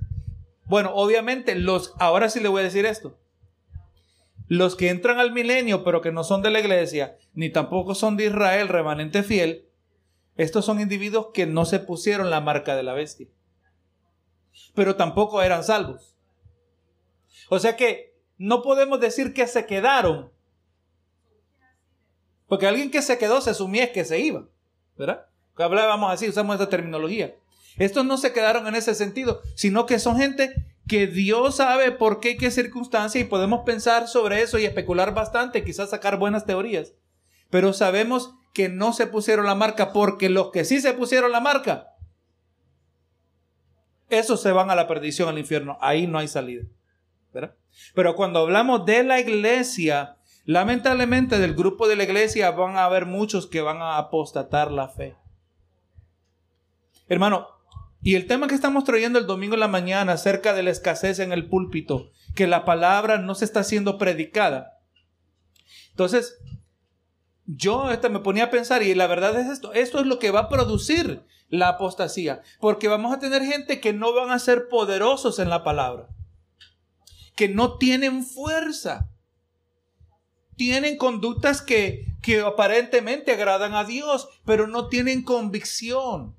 [0.63, 3.19] Bueno, obviamente los, ahora sí le voy a decir esto.
[4.47, 8.15] Los que entran al milenio, pero que no son de la iglesia, ni tampoco son
[8.15, 9.67] de Israel, remanente fiel,
[10.37, 13.27] estos son individuos que no se pusieron la marca de la bestia.
[14.73, 16.15] Pero tampoco eran salvos.
[17.49, 20.31] O sea que no podemos decir que se quedaron.
[22.47, 24.47] Porque alguien que se quedó se asumía que se iba.
[24.97, 25.25] ¿Verdad?
[25.57, 27.35] Hablábamos así, usamos esta terminología.
[27.77, 30.53] Estos no se quedaron en ese sentido, sino que son gente
[30.87, 35.63] que Dios sabe por qué, qué circunstancia y podemos pensar sobre eso y especular bastante,
[35.63, 36.93] quizás sacar buenas teorías.
[37.49, 41.39] Pero sabemos que no se pusieron la marca porque los que sí se pusieron la
[41.39, 41.93] marca,
[44.09, 45.77] esos se van a la perdición, al infierno.
[45.81, 46.63] Ahí no hay salida.
[47.95, 53.05] Pero cuando hablamos de la iglesia, lamentablemente del grupo de la iglesia van a haber
[53.05, 55.15] muchos que van a apostatar la fe.
[57.07, 57.47] Hermano,
[58.03, 61.19] y el tema que estamos trayendo el domingo en la mañana acerca de la escasez
[61.19, 64.81] en el púlpito, que la palabra no se está siendo predicada.
[65.91, 66.37] Entonces,
[67.45, 70.31] yo este, me ponía a pensar y la verdad es esto, esto es lo que
[70.31, 74.67] va a producir la apostasía, porque vamos a tener gente que no van a ser
[74.67, 76.09] poderosos en la palabra,
[77.35, 79.09] que no tienen fuerza,
[80.57, 86.35] tienen conductas que, que aparentemente agradan a Dios, pero no tienen convicción.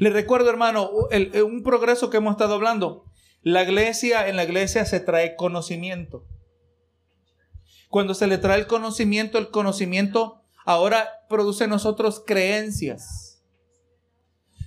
[0.00, 3.04] Le recuerdo, hermano, un progreso que hemos estado hablando.
[3.42, 6.26] La iglesia, en la iglesia se trae conocimiento.
[7.90, 13.44] Cuando se le trae el conocimiento, el conocimiento ahora produce en nosotros creencias.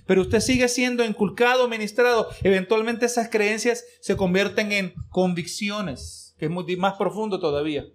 [0.06, 2.28] Pero usted sigue siendo inculcado, ministrado.
[2.44, 7.86] Eventualmente esas creencias se convierten en convicciones, que es más profundo todavía.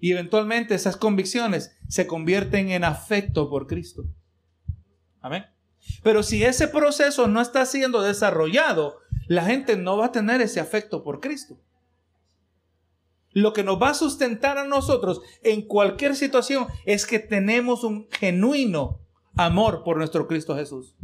[0.00, 4.04] Y eventualmente esas convicciones se convierten en afecto por Cristo.
[5.20, 5.53] Amén.
[6.02, 10.60] Pero si ese proceso no está siendo desarrollado, la gente no va a tener ese
[10.60, 11.58] afecto por Cristo.
[13.30, 18.08] Lo que nos va a sustentar a nosotros en cualquier situación es que tenemos un
[18.10, 19.00] genuino
[19.34, 20.94] amor por nuestro Cristo Jesús.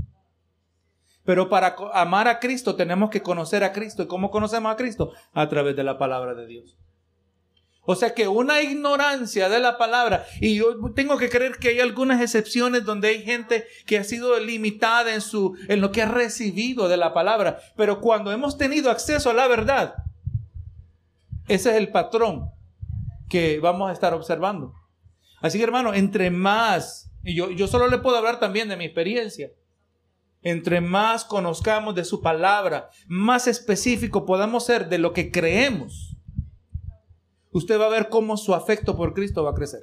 [1.24, 4.02] Pero para amar a Cristo tenemos que conocer a Cristo.
[4.02, 5.12] ¿Y cómo conocemos a Cristo?
[5.32, 6.78] A través de la palabra de Dios.
[7.82, 11.80] O sea que una ignorancia de la palabra, y yo tengo que creer que hay
[11.80, 16.08] algunas excepciones donde hay gente que ha sido limitada en su, en lo que ha
[16.08, 19.94] recibido de la palabra, pero cuando hemos tenido acceso a la verdad,
[21.48, 22.50] ese es el patrón
[23.28, 24.74] que vamos a estar observando.
[25.40, 28.84] Así que hermano, entre más, y yo, yo solo le puedo hablar también de mi
[28.84, 29.50] experiencia,
[30.42, 36.16] entre más conozcamos de su palabra, más específico podamos ser de lo que creemos,
[37.50, 39.82] usted va a ver cómo su afecto por Cristo va a crecer.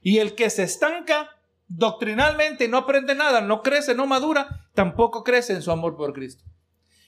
[0.00, 1.30] Y el que se estanca
[1.66, 6.44] doctrinalmente no aprende nada, no crece, no madura, tampoco crece en su amor por Cristo.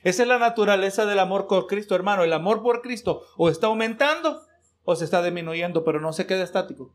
[0.03, 2.23] Esa es la naturaleza del amor por Cristo, hermano.
[2.23, 4.41] El amor por Cristo o está aumentando
[4.85, 6.95] o se está disminuyendo, pero no se queda estático.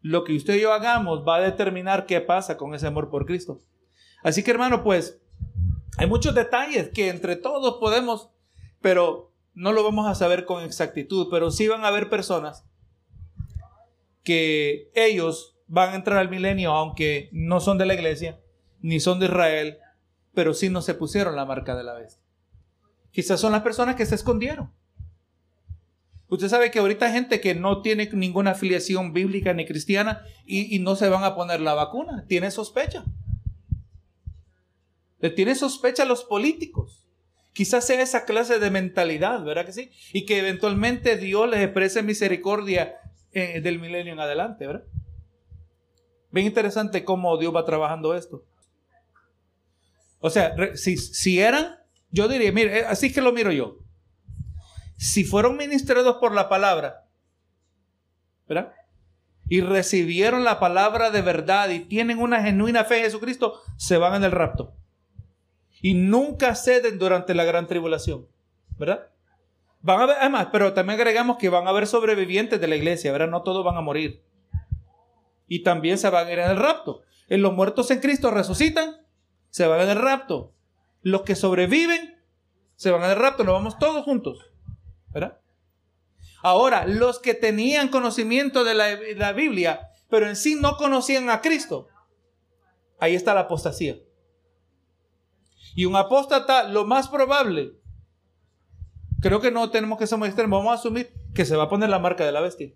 [0.00, 3.24] Lo que usted y yo hagamos va a determinar qué pasa con ese amor por
[3.24, 3.62] Cristo.
[4.22, 5.20] Así que, hermano, pues
[5.96, 8.30] hay muchos detalles que entre todos podemos,
[8.80, 12.64] pero no lo vamos a saber con exactitud, pero sí van a haber personas
[14.22, 18.40] que ellos van a entrar al milenio, aunque no son de la iglesia,
[18.82, 19.78] ni son de Israel,
[20.32, 22.22] pero sí no se pusieron la marca de la bestia.
[23.10, 24.72] Quizás son las personas que se escondieron.
[26.28, 30.78] Usted sabe que ahorita hay gente que no tiene ninguna afiliación bíblica ni cristiana y,
[30.78, 32.26] no se van a poner la vacuna.
[32.28, 33.04] Tiene sospecha.
[35.18, 37.07] Le tiene sospecha a los políticos.
[37.58, 39.90] Quizás sea esa clase de mentalidad, ¿verdad que sí?
[40.12, 43.00] Y que eventualmente Dios les exprese misericordia
[43.32, 44.84] eh, del milenio en adelante, ¿verdad?
[46.30, 48.44] Bien interesante cómo Dios va trabajando esto.
[50.20, 51.80] O sea, si, si eran,
[52.12, 53.78] yo diría, mire, eh, así que lo miro yo.
[54.96, 57.08] Si fueron ministrados por la palabra,
[58.46, 58.72] ¿verdad?
[59.48, 64.14] Y recibieron la palabra de verdad y tienen una genuina fe en Jesucristo, se van
[64.14, 64.77] en el rapto.
[65.80, 68.26] Y nunca ceden durante la gran tribulación,
[68.78, 69.08] ¿verdad?
[69.80, 73.12] Van a ver, además, pero también agregamos que van a haber sobrevivientes de la iglesia,
[73.12, 73.28] ¿verdad?
[73.28, 74.22] No todos van a morir.
[75.46, 77.02] Y también se van a ir en el rapto.
[77.28, 78.96] En los muertos en Cristo resucitan
[79.50, 80.52] se van en el rapto.
[81.02, 82.20] Los que sobreviven
[82.74, 84.50] se van en el rapto, nos vamos todos juntos.
[85.10, 85.38] ¿Verdad?
[86.42, 91.88] Ahora, los que tenían conocimiento de la Biblia, pero en sí no conocían a Cristo,
[92.98, 93.96] ahí está la apostasía.
[95.78, 97.74] Y un apóstata, lo más probable,
[99.20, 101.68] creo que no tenemos que ser muy extremos, vamos a asumir que se va a
[101.68, 102.72] poner la marca de la bestia.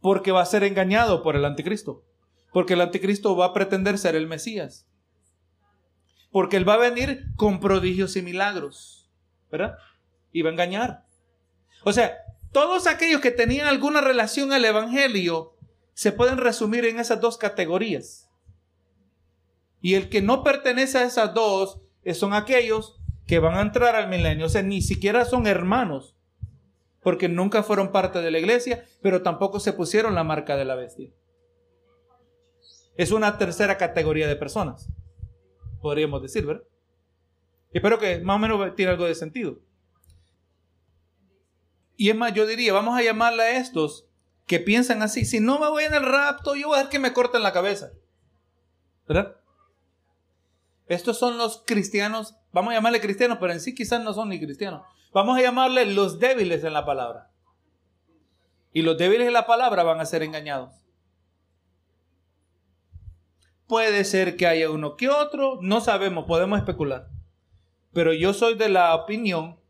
[0.00, 2.04] Porque va a ser engañado por el anticristo.
[2.52, 4.90] Porque el anticristo va a pretender ser el Mesías
[6.30, 9.10] porque Él va a venir con prodigios y milagros,
[9.50, 9.76] ¿verdad?
[10.32, 11.04] Y va a engañar.
[11.84, 12.18] O sea,
[12.52, 15.56] todos aquellos que tenían alguna relación al Evangelio
[15.94, 18.29] se pueden resumir en esas dos categorías.
[19.80, 23.96] Y el que no pertenece a esas dos eh, son aquellos que van a entrar
[23.96, 24.46] al milenio.
[24.46, 26.16] O sea, ni siquiera son hermanos,
[27.02, 30.74] porque nunca fueron parte de la iglesia, pero tampoco se pusieron la marca de la
[30.74, 31.10] bestia.
[32.96, 34.90] Es una tercera categoría de personas
[35.80, 36.64] podríamos decir, ¿verdad?
[37.72, 39.58] Espero que más o menos tiene algo de sentido.
[41.96, 44.06] Y es más, yo diría, vamos a llamarle a estos
[44.46, 46.98] que piensan así, si no me voy en el rapto, yo voy a dejar que
[46.98, 47.92] me corten la cabeza.
[49.06, 49.39] ¿Verdad?
[50.90, 54.40] Estos son los cristianos, vamos a llamarle cristianos, pero en sí quizás no son ni
[54.40, 54.82] cristianos.
[55.12, 57.30] Vamos a llamarle los débiles en la palabra.
[58.72, 60.74] Y los débiles en la palabra van a ser engañados.
[63.68, 67.06] Puede ser que haya uno que otro, no sabemos, podemos especular.
[67.92, 69.60] Pero yo soy de la opinión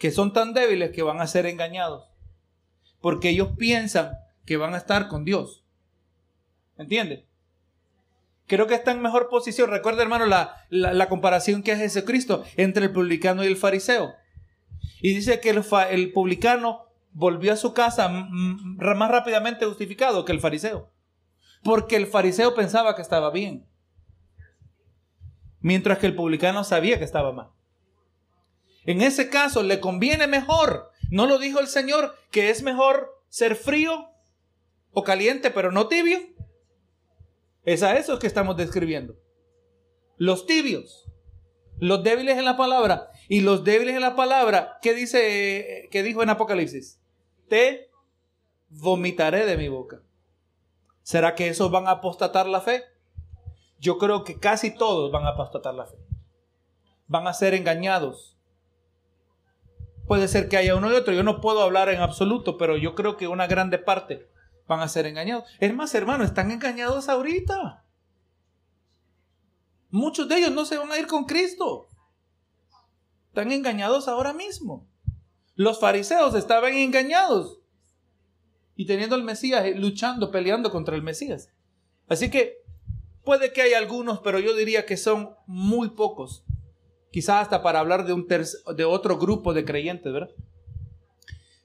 [0.00, 2.10] que son tan débiles que van a ser engañados.
[3.00, 5.64] Porque ellos piensan que van a estar con Dios.
[6.76, 7.27] ¿Entiende?
[8.48, 9.70] Creo que está en mejor posición.
[9.70, 14.14] Recuerda, hermano, la, la, comparación que hace Jesucristo entre el publicano y el fariseo.
[15.00, 20.40] Y dice que el, el publicano volvió a su casa más rápidamente justificado que el
[20.40, 20.90] fariseo
[21.62, 23.66] porque el fariseo pensaba que estaba bien,
[25.60, 27.50] mientras que el publicano sabía que estaba mal.
[28.84, 33.56] En ese caso le conviene mejor, ¿no lo dijo el Señor que es mejor ser
[33.56, 34.08] frío
[34.92, 36.18] o caliente pero no tibio?
[37.64, 39.16] Es a esos que estamos describiendo.
[40.16, 41.08] Los tibios,
[41.78, 43.10] los débiles en la palabra.
[43.28, 47.00] Y los débiles en la palabra, ¿qué dice, qué dijo en Apocalipsis?
[47.48, 47.90] Te
[48.68, 50.00] vomitaré de mi boca.
[51.02, 52.84] ¿Será que esos van a apostatar la fe?
[53.78, 55.96] Yo creo que casi todos van a apostatar la fe.
[57.06, 58.36] Van a ser engañados.
[60.06, 61.14] Puede ser que haya uno y otro.
[61.14, 64.26] Yo no puedo hablar en absoluto, pero yo creo que una grande parte
[64.68, 65.44] van a ser engañados.
[65.58, 67.84] Es más, hermano, están engañados ahorita.
[69.90, 71.88] Muchos de ellos no se van a ir con Cristo.
[73.28, 74.86] Están engañados ahora mismo.
[75.54, 77.60] Los fariseos estaban engañados
[78.76, 81.50] y teniendo al Mesías eh, luchando, peleando contra el Mesías.
[82.06, 82.58] Así que
[83.24, 86.44] puede que haya algunos, pero yo diría que son muy pocos.
[87.10, 90.30] Quizás hasta para hablar de, un de otro grupo de creyentes, ¿verdad?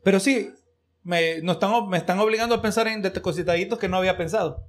[0.03, 0.49] Pero sí,
[1.03, 4.67] me, están, me están obligando a pensar en cositaditos que no había pensado.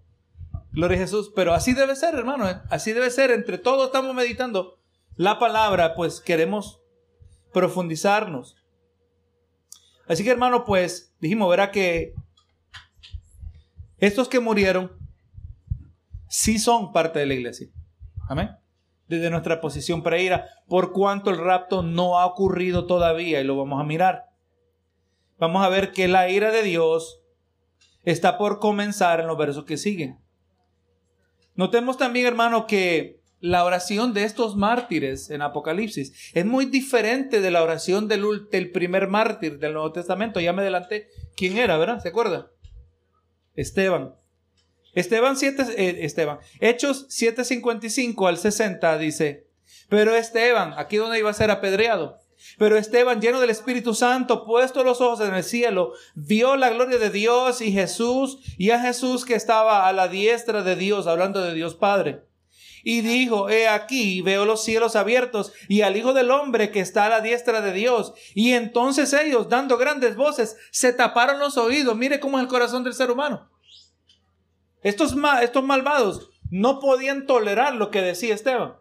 [0.72, 1.32] Gloria a Jesús.
[1.34, 2.48] Pero así debe ser, hermano.
[2.48, 2.60] ¿eh?
[2.68, 3.30] Así debe ser.
[3.30, 4.78] Entre todos estamos meditando
[5.16, 6.80] la palabra, pues queremos
[7.52, 8.56] profundizarnos.
[10.08, 12.14] Así que, hermano, pues dijimos, verá que
[13.98, 14.92] estos que murieron
[16.28, 17.68] sí son parte de la iglesia.
[18.28, 18.50] Amén.
[19.06, 23.80] Desde nuestra posición preira, por cuanto el rapto no ha ocurrido todavía y lo vamos
[23.80, 24.33] a mirar.
[25.38, 27.20] Vamos a ver que la ira de Dios
[28.04, 30.18] está por comenzar en los versos que siguen.
[31.54, 37.50] Notemos también, hermano, que la oración de estos mártires en Apocalipsis es muy diferente de
[37.50, 40.40] la oración del, del primer mártir del Nuevo Testamento.
[40.40, 42.00] Ya me adelanté quién era, ¿verdad?
[42.00, 42.50] ¿Se acuerda?
[43.54, 44.14] Esteban.
[44.94, 46.40] Esteban 7, eh.
[46.60, 49.48] Hechos 7:55 al 60 dice,
[49.88, 52.18] pero Esteban, aquí donde iba a ser apedreado,
[52.58, 56.98] pero Esteban, lleno del Espíritu Santo, puesto los ojos en el cielo, vio la gloria
[56.98, 61.40] de Dios y Jesús, y a Jesús que estaba a la diestra de Dios, hablando
[61.40, 62.22] de Dios Padre.
[62.86, 67.06] Y dijo, he aquí, veo los cielos abiertos y al Hijo del Hombre que está
[67.06, 68.12] a la diestra de Dios.
[68.34, 71.96] Y entonces ellos, dando grandes voces, se taparon los oídos.
[71.96, 73.48] Mire cómo es el corazón del ser humano.
[74.82, 78.74] Estos, estos malvados no podían tolerar lo que decía Esteban.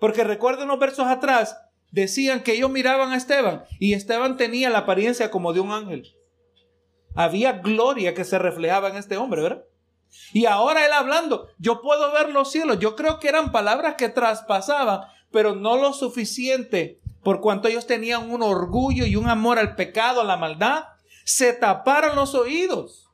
[0.00, 1.56] Porque recuerden unos versos atrás,
[1.90, 6.14] decían que ellos miraban a Esteban y Esteban tenía la apariencia como de un ángel.
[7.14, 9.64] Había gloria que se reflejaba en este hombre, ¿verdad?
[10.32, 12.78] Y ahora él hablando, yo puedo ver los cielos.
[12.78, 18.30] Yo creo que eran palabras que traspasaban, pero no lo suficiente, por cuanto ellos tenían
[18.30, 20.84] un orgullo y un amor al pecado, a la maldad,
[21.24, 23.08] se taparon los oídos.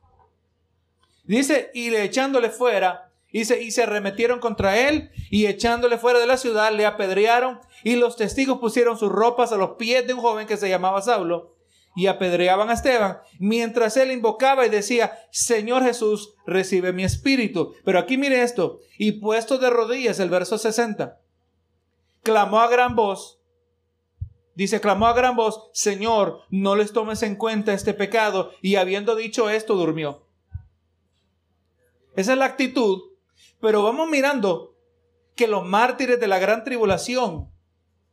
[1.23, 3.06] Dice, y le echándole fuera,
[3.37, 7.59] y se, y se arremetieron contra él y echándole fuera de la ciudad le apedrearon
[7.83, 11.03] y los testigos pusieron sus ropas a los pies de un joven que se llamaba
[11.03, 11.55] Saulo
[11.95, 17.75] y apedreaban a Esteban mientras él invocaba y decía, Señor Jesús, recibe mi espíritu.
[17.85, 21.21] Pero aquí mire esto, y puesto de rodillas el verso 60,
[22.23, 23.39] clamó a gran voz,
[24.55, 29.15] dice, clamó a gran voz, Señor, no les tomes en cuenta este pecado, y habiendo
[29.15, 30.25] dicho esto, durmió.
[32.15, 33.06] Esa es la actitud
[33.59, 34.75] pero vamos mirando
[35.35, 37.51] que los mártires de la gran tribulación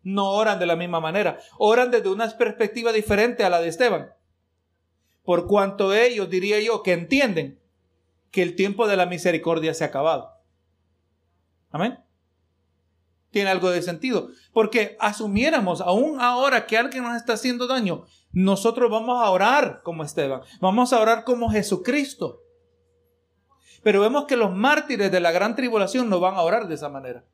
[0.02, 4.10] no oran de la misma manera, oran desde una perspectiva diferente a la de Esteban.
[5.24, 7.58] Por cuanto ellos, diría yo, que entienden
[8.30, 10.30] que el tiempo de la misericordia se ha acabado.
[11.70, 11.98] Amén.
[13.30, 14.28] Tiene algo de sentido.
[14.52, 20.04] Porque asumiéramos, aún ahora que alguien nos está haciendo daño, nosotros vamos a orar como
[20.04, 20.42] Esteban.
[20.60, 22.43] Vamos a orar como Jesucristo.
[23.84, 26.88] Pero vemos que los mártires de la gran tribulación no van a orar de esa
[26.88, 27.24] manera.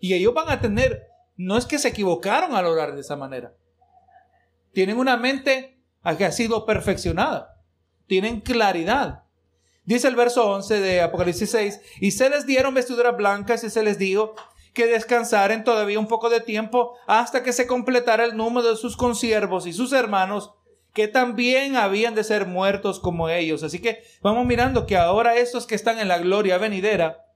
[0.00, 3.54] Y ellos van a tener, no es que se equivocaron al orar de esa manera.
[4.72, 5.78] Tienen una mente
[6.16, 7.62] que ha sido perfeccionada.
[8.06, 9.24] Tienen claridad.
[9.84, 13.82] Dice el verso 11 de Apocalipsis 6, y se les dieron vestiduras blancas y se
[13.82, 14.34] les dijo
[14.72, 18.96] que descansaren todavía un poco de tiempo hasta que se completara el número de sus
[18.96, 20.54] consiervos y sus hermanos
[20.92, 23.62] que también habían de ser muertos como ellos.
[23.62, 27.26] Así que vamos mirando que ahora estos que están en la gloria venidera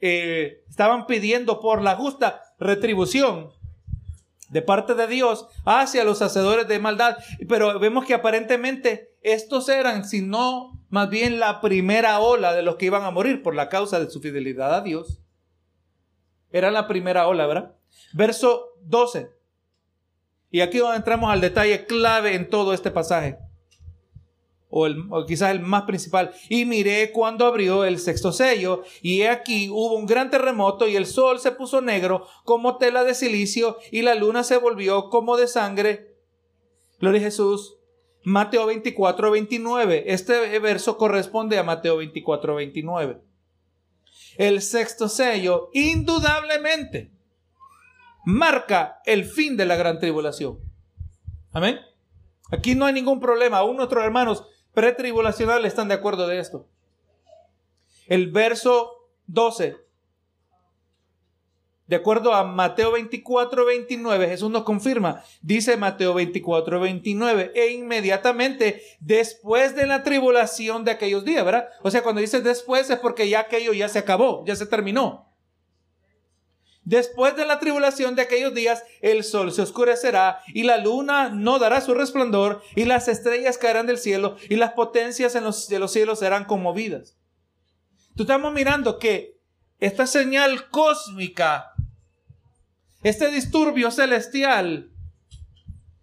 [0.00, 3.50] eh, estaban pidiendo por la justa retribución
[4.48, 7.16] de parte de Dios hacia los hacedores de maldad.
[7.48, 12.76] Pero vemos que aparentemente estos eran, si no más bien la primera ola de los
[12.76, 15.20] que iban a morir por la causa de su fidelidad a Dios.
[16.50, 17.76] Era la primera ola, ¿verdad?
[18.12, 19.30] Verso 12.
[20.52, 23.38] Y aquí donde entramos al detalle clave en todo este pasaje.
[24.68, 26.32] O, el, quizás el más principal.
[26.50, 31.06] Y miré cuando abrió el sexto sello, y aquí hubo un gran terremoto, y el
[31.06, 35.46] sol se puso negro como tela de silicio, y la luna se volvió como de
[35.48, 36.16] sangre.
[37.00, 37.78] Gloria a Jesús.
[38.22, 40.04] Mateo 24, 29.
[40.12, 43.22] Este verso corresponde a Mateo 24, 29.
[44.36, 47.11] El sexto sello, indudablemente,
[48.24, 50.58] marca el fin de la gran tribulación.
[51.52, 51.80] Amén.
[52.50, 53.58] Aquí no hay ningún problema.
[53.58, 54.44] Aún nuestros hermanos
[54.74, 56.68] pretribulacionales están de acuerdo de esto.
[58.06, 59.76] El verso 12
[61.92, 68.80] de acuerdo a Mateo 24, 29, Jesús nos confirma, dice Mateo 24, 29, e inmediatamente
[69.00, 71.68] después de la tribulación de aquellos días, ¿verdad?
[71.82, 75.31] O sea, cuando dice después es porque ya aquello ya se acabó, ya se terminó.
[76.84, 81.58] Después de la tribulación de aquellos días, el sol se oscurecerá y la luna no
[81.58, 85.78] dará su resplandor y las estrellas caerán del cielo y las potencias en los, de
[85.78, 87.16] los cielos serán conmovidas.
[88.16, 89.38] Tú estamos mirando que
[89.78, 91.72] esta señal cósmica
[93.02, 94.92] este disturbio celestial,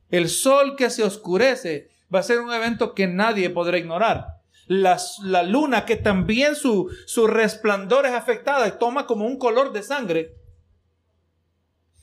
[0.10, 4.42] el sol que se oscurece, va a ser un evento que nadie podrá ignorar.
[4.68, 9.72] La, la luna que también su, su resplandor es afectada y toma como un color
[9.72, 10.36] de sangre.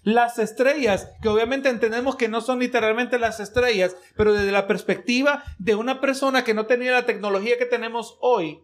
[0.07, 5.43] Las estrellas, que obviamente entendemos que no son literalmente las estrellas, pero desde la perspectiva
[5.59, 8.61] de una persona que no tenía la tecnología que tenemos hoy,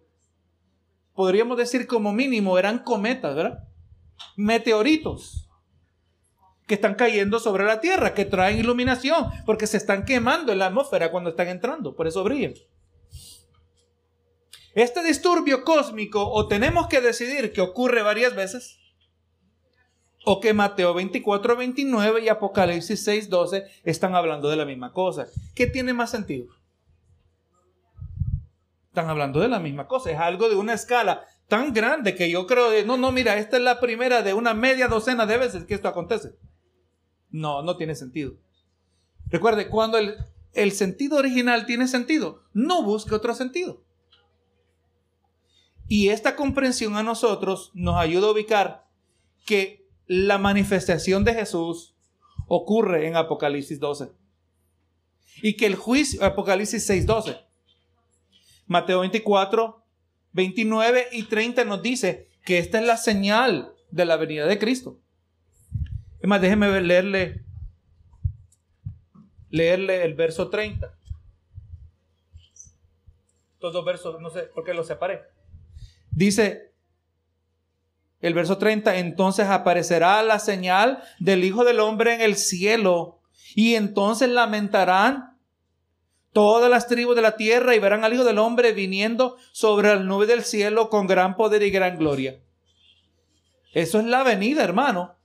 [1.17, 3.65] podríamos decir como mínimo eran cometas, ¿verdad?
[4.37, 5.51] Meteoritos
[6.69, 10.67] que están cayendo sobre la tierra, que traen iluminación, porque se están quemando en la
[10.67, 12.55] atmósfera cuando están entrando, por eso brillan.
[14.77, 18.79] Este disturbio cósmico o tenemos que decidir que ocurre varias veces,
[20.25, 25.27] o que Mateo 24, 29 y Apocalipsis 6, 12 están hablando de la misma cosa.
[25.55, 26.47] ¿Qué tiene más sentido?
[28.89, 32.47] Están hablando de la misma cosa, es algo de una escala tan grande que yo
[32.47, 35.65] creo, de, no, no, mira, esta es la primera de una media docena de veces
[35.65, 36.35] que esto acontece.
[37.31, 38.35] No, no tiene sentido.
[39.29, 40.17] Recuerde, cuando el,
[40.53, 43.83] el sentido original tiene sentido, no busque otro sentido.
[45.89, 48.87] Y esta comprensión a nosotros nos ayuda a ubicar
[49.45, 49.82] que
[50.13, 51.97] la manifestación de Jesús
[52.47, 54.13] ocurre en Apocalipsis 12.
[55.43, 57.41] Y que el juicio, Apocalipsis 6, 12.
[58.67, 59.83] Mateo 24,
[60.33, 65.01] 29 y 30 nos dice que esta es la señal de la venida de Cristo.
[66.21, 67.47] Es más, déjeme leerle,
[69.49, 70.95] leerle el verso 30.
[73.55, 75.23] Estos dos versos, no sé por qué los separé.
[76.11, 76.72] Dice
[78.23, 83.21] el verso 30, entonces aparecerá la señal del Hijo del Hombre en el cielo
[83.55, 85.37] y entonces lamentarán
[86.33, 90.01] todas las tribus de la tierra y verán al Hijo del Hombre viniendo sobre la
[90.01, 92.41] nube del cielo con gran poder y gran gloria.
[93.75, 95.17] Eso es la venida, hermano.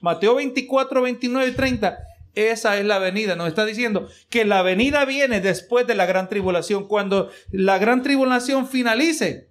[0.00, 1.98] Mateo 24, 29 y 30.
[2.34, 3.36] Esa es la venida.
[3.36, 6.88] Nos está diciendo que la venida viene después de la gran tribulación.
[6.88, 9.50] Cuando la gran tribulación finalice,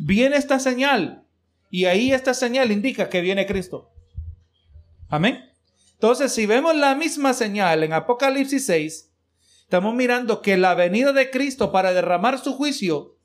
[0.00, 1.26] viene esta señal.
[1.70, 3.90] Y ahí esta señal indica que viene Cristo.
[5.08, 5.50] Amén.
[5.92, 9.10] Entonces, si vemos la misma señal en Apocalipsis 6,
[9.62, 13.16] estamos mirando que la venida de Cristo para derramar su juicio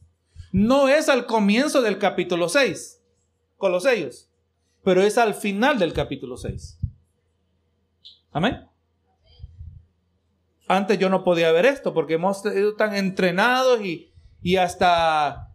[0.52, 3.02] no es al comienzo del capítulo 6,
[3.58, 4.30] Colosellos
[4.86, 6.80] pero es al final del capítulo 6.
[8.32, 8.68] Amén.
[10.68, 15.52] Antes yo no podía ver esto porque hemos sido tan entrenados y, hasta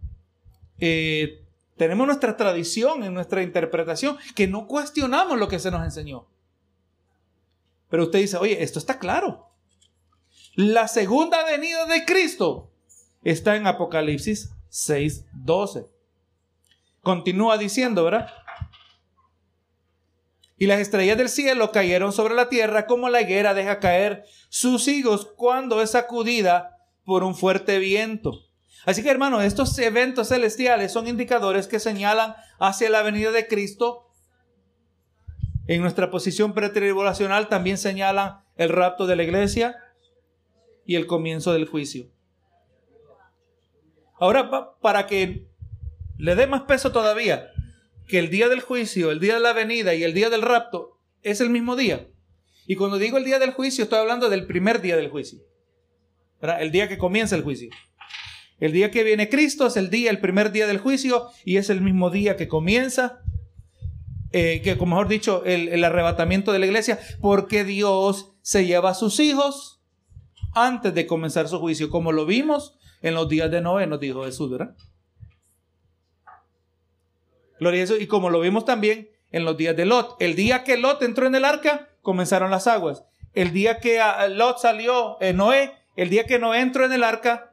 [0.81, 1.45] eh,
[1.76, 6.26] tenemos nuestra tradición en nuestra interpretación que no cuestionamos lo que se nos enseñó.
[7.89, 9.51] Pero usted dice, oye, esto está claro.
[10.55, 12.70] La segunda venida de Cristo
[13.22, 15.87] está en Apocalipsis 6, 12.
[17.03, 18.28] Continúa diciendo, ¿verdad?
[20.59, 24.87] Y las estrellas del cielo cayeron sobre la tierra como la higuera deja caer sus
[24.89, 28.49] higos cuando es sacudida por un fuerte viento.
[28.87, 34.09] Así que hermanos, estos eventos celestiales son indicadores que señalan hacia la venida de Cristo.
[35.66, 39.76] En nuestra posición pretribulacional también señalan el rapto de la iglesia
[40.87, 42.11] y el comienzo del juicio.
[44.18, 44.51] Ahora,
[44.81, 45.47] para que
[46.18, 47.51] le dé más peso todavía,
[48.07, 50.99] que el día del juicio, el día de la venida y el día del rapto
[51.22, 52.09] es el mismo día.
[52.66, 55.41] Y cuando digo el día del juicio, estoy hablando del primer día del juicio.
[56.41, 57.70] El día que comienza el juicio.
[58.61, 61.70] El día que viene Cristo es el día, el primer día del juicio, y es
[61.70, 63.22] el mismo día que comienza,
[64.32, 68.94] eh, que como mejor dicho, el, arrebatamiento de la iglesia, porque Dios se lleva a
[68.94, 69.82] sus hijos
[70.54, 74.24] antes de comenzar su juicio, como lo vimos en los días de Noé, nos dijo
[74.24, 74.76] Jesús, ¿verdad?
[77.58, 78.00] Gloria a Dios.
[78.00, 80.16] Y como lo vimos también en los días de Lot.
[80.20, 83.04] El día que Lot entró en el arca, comenzaron las aguas.
[83.32, 87.04] El día que ah, Lot salió, eh, Noé, el día que Noé entró en el
[87.04, 87.49] arca,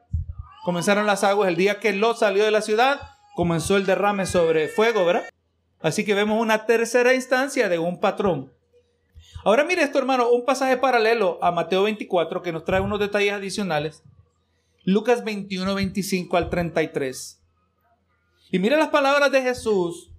[0.67, 1.47] comenzaron las aguas.
[1.47, 2.99] El día que Lot salió de la ciudad,
[3.37, 5.23] comenzó el derrame sobre fuego, ¿verdad?
[5.79, 8.51] Así que vemos una tercera instancia de un patrón.
[9.45, 13.31] Ahora mire esto, hermano, un pasaje paralelo a Mateo 24 que nos trae unos detalles
[13.31, 14.03] adicionales.
[14.83, 17.41] Lucas 21, 25 al 33.
[18.51, 20.11] Y mire las palabras de Jesús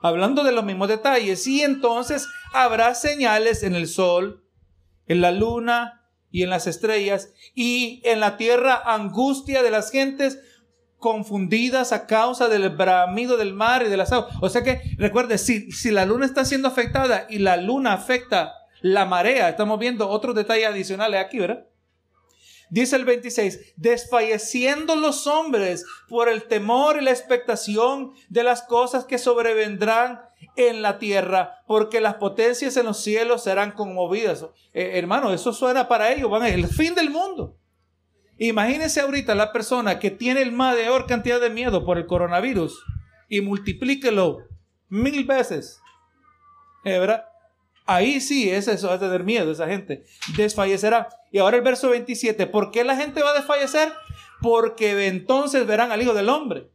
[0.00, 1.46] hablando de los mismos detalles.
[1.46, 4.42] Y entonces habrá señales en el sol,
[5.06, 10.38] en la luna y en las estrellas, y en la tierra angustia de las gentes
[10.98, 14.34] confundidas a causa del bramido del mar y de las aguas.
[14.40, 18.54] O sea que, recuerde, si, si la luna está siendo afectada y la luna afecta
[18.80, 21.66] la marea, estamos viendo otros detalles adicionales aquí, ¿verdad?
[22.68, 29.04] Dice el 26, desfalleciendo los hombres por el temor y la expectación de las cosas
[29.04, 30.20] que sobrevendrán
[30.56, 34.46] en la tierra, porque las potencias en los cielos serán conmovidas.
[34.72, 37.56] Eh, hermano, eso suena para ellos, van a el fin del mundo.
[38.38, 42.82] Imagínense ahorita la persona que tiene el mayor cantidad de miedo por el coronavirus
[43.28, 44.38] y multiplíquelo
[44.88, 45.80] mil veces.
[46.84, 47.24] ¿Eh, ¿Verdad?
[47.86, 50.04] Ahí sí es eso, es tener miedo, esa gente
[50.36, 51.08] desfallecerá.
[51.30, 53.92] Y ahora el verso 27, ¿por qué la gente va a desfallecer?
[54.42, 56.68] Porque entonces verán al Hijo del Hombre,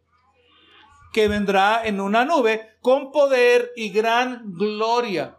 [1.12, 5.38] que vendrá en una nube con poder y gran gloria.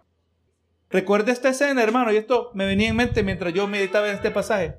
[0.91, 4.31] Recuerde esta escena, hermano, y esto me venía en mente mientras yo meditaba en este
[4.31, 4.77] pasaje.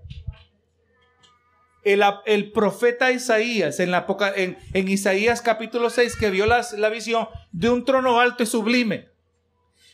[1.83, 8.19] El, profeta Isaías, en, Isaías capítulo 6, que vio la, la visión de un trono
[8.19, 9.09] alto y sublime,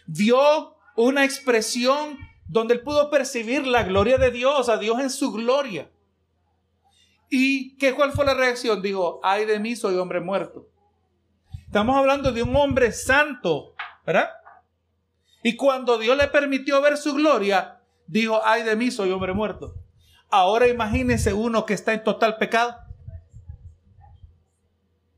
[0.06, 5.32] vio una expresión donde él pudo percibir la gloria de Dios, a Dios en su
[5.32, 5.90] gloria.
[7.30, 8.82] ¿Y qué, cuál fue la reacción?
[8.82, 10.69] Dijo, ay de mí, soy hombre muerto.
[11.70, 14.32] Estamos hablando de un hombre santo, ¿verdad?
[15.44, 19.76] Y cuando Dios le permitió ver su gloria, dijo, ay de mí, soy hombre muerto.
[20.32, 22.76] Ahora imagínese uno que está en total pecado.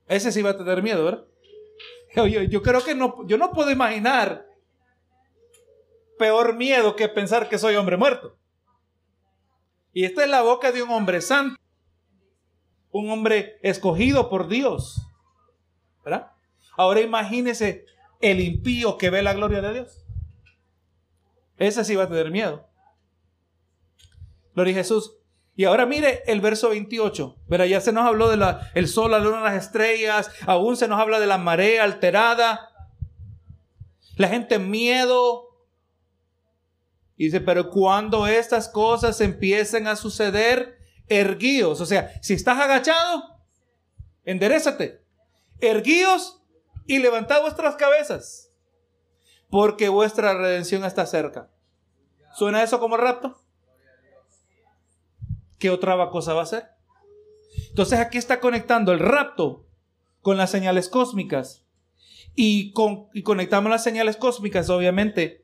[0.07, 1.23] Ese sí va a tener miedo, ¿verdad?
[2.17, 4.45] Yo, yo creo que no, yo no puedo imaginar
[6.19, 8.35] peor miedo que pensar que soy hombre muerto.
[9.93, 11.55] Y esta es la boca de un hombre santo,
[12.91, 15.07] un hombre escogido por Dios.
[16.03, 16.31] ¿Verdad?
[16.81, 17.85] Ahora imagínese
[18.21, 20.03] el impío que ve la gloria de Dios.
[21.57, 22.67] Ese sí va a tener miedo.
[24.55, 25.15] Gloria a Jesús.
[25.55, 27.37] Y ahora mire el verso 28.
[27.47, 30.31] Verá, ya se nos habló del el sol, la luna, las estrellas.
[30.47, 32.71] Aún se nos habla de la marea alterada.
[34.15, 35.67] La gente en miedo,
[37.15, 41.79] dice, pero cuando estas cosas empiecen a suceder, erguíos.
[41.79, 43.39] O sea, si estás agachado,
[44.25, 45.05] enderezate.
[45.59, 46.40] Erguíos
[46.85, 48.51] y levantad vuestras cabezas,
[49.49, 51.49] porque vuestra redención está cerca.
[52.33, 53.41] ¿Suena eso como rapto?
[55.59, 56.69] ¿Qué otra cosa va a ser?
[57.69, 59.65] Entonces aquí está conectando el rapto
[60.21, 61.65] con las señales cósmicas.
[62.33, 65.43] Y, con, y conectamos las señales cósmicas, obviamente,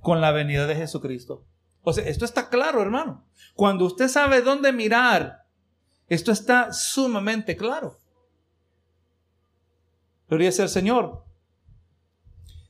[0.00, 1.44] con la venida de Jesucristo.
[1.82, 3.26] O sea, esto está claro, hermano.
[3.54, 5.44] Cuando usted sabe dónde mirar,
[6.08, 7.98] esto está sumamente claro.
[10.32, 11.26] Gloria el Señor.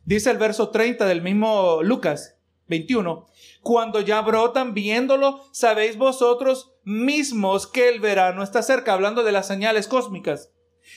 [0.05, 2.37] Dice el verso 30 del mismo Lucas
[2.67, 3.29] 21.
[3.63, 9.47] Cuando ya brotan viéndolo, sabéis vosotros mismos que el verano está cerca, hablando de las
[9.47, 10.51] señales cósmicas.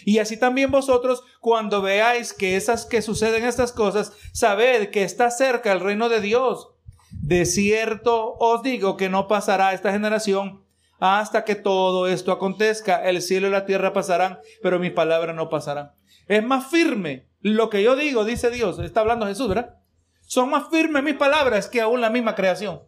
[0.05, 5.30] Y así también vosotros, cuando veáis que esas que suceden estas cosas, sabed que está
[5.30, 6.70] cerca el reino de Dios.
[7.11, 10.64] De cierto os digo que no pasará esta generación
[11.00, 13.04] hasta que todo esto acontezca.
[13.08, 15.91] El cielo y la tierra pasarán, pero mis palabras no pasarán.
[16.28, 18.80] Es más firme lo que yo digo, dice Dios.
[18.80, 19.76] Está hablando Jesús, ¿verdad?
[20.22, 22.82] Son más firmes mis palabras que aún la misma creación.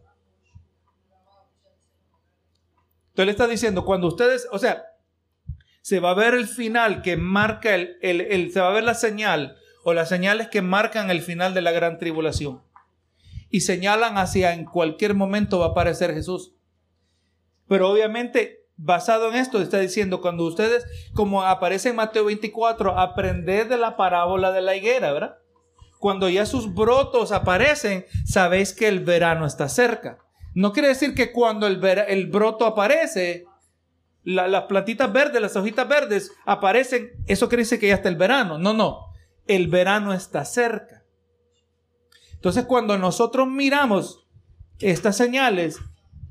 [3.10, 4.84] Entonces le está diciendo, cuando ustedes, o sea,
[5.80, 8.94] se va a ver el final que marca el, el, se va a ver la
[8.94, 12.62] señal o las señales que marcan el final de la gran tribulación.
[13.50, 16.57] Y señalan hacia en cualquier momento va a aparecer Jesús.
[17.68, 23.68] Pero obviamente, basado en esto, está diciendo, cuando ustedes, como aparece en Mateo 24, aprended
[23.68, 25.38] de la parábola de la higuera, ¿verdad?
[25.98, 30.18] Cuando ya sus brotos aparecen, sabéis que el verano está cerca.
[30.54, 33.44] No quiere decir que cuando el, el broto aparece,
[34.24, 38.58] las plantitas verdes, las hojitas verdes aparecen, eso quiere decir que ya está el verano.
[38.58, 39.06] No, no,
[39.46, 41.04] el verano está cerca.
[42.34, 44.26] Entonces cuando nosotros miramos
[44.78, 45.80] estas señales,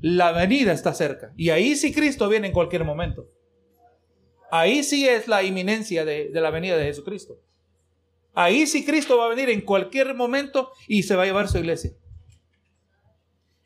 [0.00, 1.32] la venida está cerca.
[1.36, 3.28] Y ahí sí Cristo viene en cualquier momento.
[4.50, 7.38] Ahí sí es la inminencia de, la venida de Jesucristo.
[8.34, 11.58] Ahí sí Cristo va a venir en cualquier momento y se va a llevar su
[11.58, 11.92] iglesia.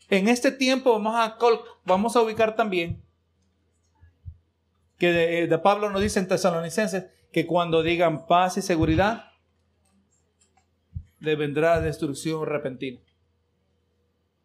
[0.08, 1.38] En este tiempo vamos a,
[1.84, 3.02] vamos a ubicar también
[4.98, 5.12] que
[5.48, 9.32] de, Pablo nos dice en Tesalonicenses que cuando digan paz y seguridad,
[11.18, 13.00] le vendrá destrucción repentina.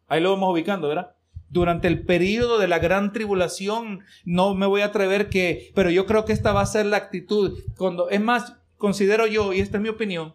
[0.08, 1.14] Ahí lo vamos ubicando, ¿verdad?
[1.50, 6.04] Durante el periodo de la gran tribulación, no me voy a atrever que, pero yo
[6.04, 7.58] creo que esta va a ser la actitud.
[7.76, 10.34] Cuando, es más, considero yo, y esta es mi opinión,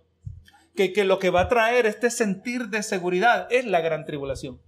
[0.75, 4.59] que, que lo que va a traer este sentir de seguridad es la gran tribulación.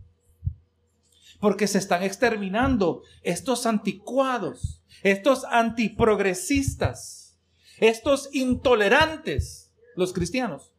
[1.39, 7.39] Porque se están exterminando estos anticuados, estos antiprogresistas,
[7.79, 10.73] estos intolerantes, los cristianos,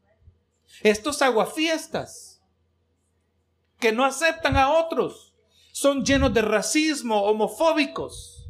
[0.83, 2.41] estos aguafiestas,
[3.79, 5.26] que no aceptan a otros,
[5.77, 8.49] son llenos de racismo, homofóbicos.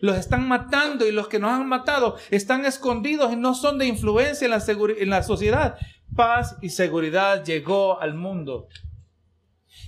[0.00, 3.86] Los están matando y los que nos han matado están escondidos y no son de
[3.86, 5.78] influencia en la, en la sociedad.
[6.14, 8.68] Paz y seguridad llegó al mundo.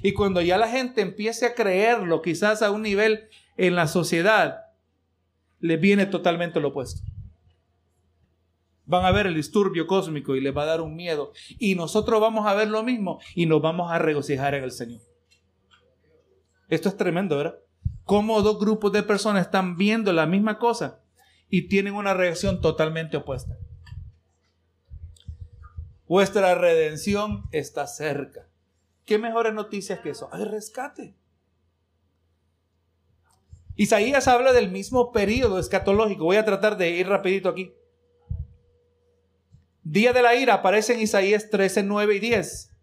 [0.01, 3.29] Y cuando ya la gente empiece a creerlo, quizás a un nivel
[3.59, 4.61] en la sociedad,
[5.61, 7.03] le viene totalmente lo opuesto.
[8.87, 11.35] Van a ver el disturbio cósmico y les va a dar un miedo.
[11.59, 15.03] Y nosotros vamos a ver lo mismo y nos vamos a regocijar en el Señor.
[16.69, 17.59] Esto es tremendo, ¿verdad?
[18.05, 21.01] Cómo dos grupos de personas están viendo la misma cosa
[21.49, 23.57] y tienen una reacción totalmente opuesta.
[26.09, 28.47] Vuestra redención está cerca.
[29.05, 30.29] ¿Qué mejores noticias que eso?
[30.33, 31.15] Hay rescate.
[33.77, 36.25] Isaías habla del mismo periodo escatológico.
[36.25, 37.73] Voy a tratar de ir rapidito aquí.
[39.83, 42.76] Día de la ira aparece en Isaías 13, 9 y 10.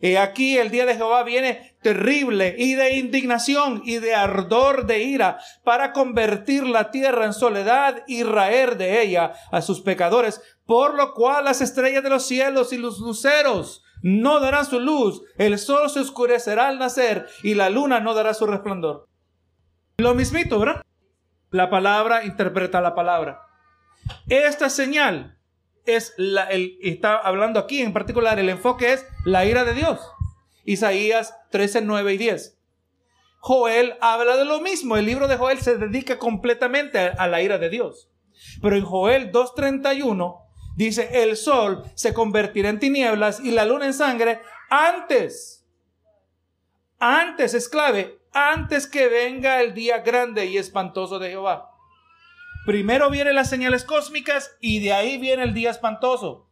[0.00, 5.02] Y aquí el día de Jehová viene terrible y de indignación y de ardor de
[5.02, 10.94] ira para convertir la tierra en soledad y raer de ella a sus pecadores, por
[10.94, 15.58] lo cual las estrellas de los cielos y los luceros no darán su luz, el
[15.58, 19.08] sol se oscurecerá al nacer y la luna no dará su resplandor.
[19.98, 20.82] Lo mismito, ¿verdad?
[21.50, 23.40] La palabra interpreta la palabra.
[24.28, 25.37] Esta señal
[25.96, 30.00] es la, el, está hablando aquí en particular, el enfoque es la ira de Dios.
[30.64, 32.58] Isaías 13, 9 y 10.
[33.40, 34.96] Joel habla de lo mismo.
[34.96, 38.10] El libro de Joel se dedica completamente a, a la ira de Dios.
[38.60, 40.42] Pero en Joel 2.31
[40.76, 45.66] dice, el sol se convertirá en tinieblas y la luna en sangre antes.
[46.98, 51.70] Antes es clave, antes que venga el día grande y espantoso de Jehová.
[52.68, 56.50] Primero vienen las señales cósmicas y de ahí viene el día espantoso.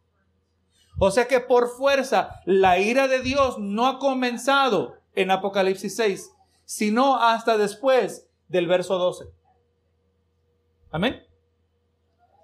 [0.97, 6.31] O sea que por fuerza la ira de Dios no ha comenzado en Apocalipsis 6,
[6.65, 9.25] sino hasta después del verso 12.
[10.89, 11.21] Amén.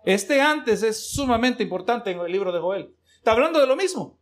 [0.06, 2.96] Este antes es sumamente importante en el libro de Joel.
[3.18, 4.20] Está hablando de lo mismo.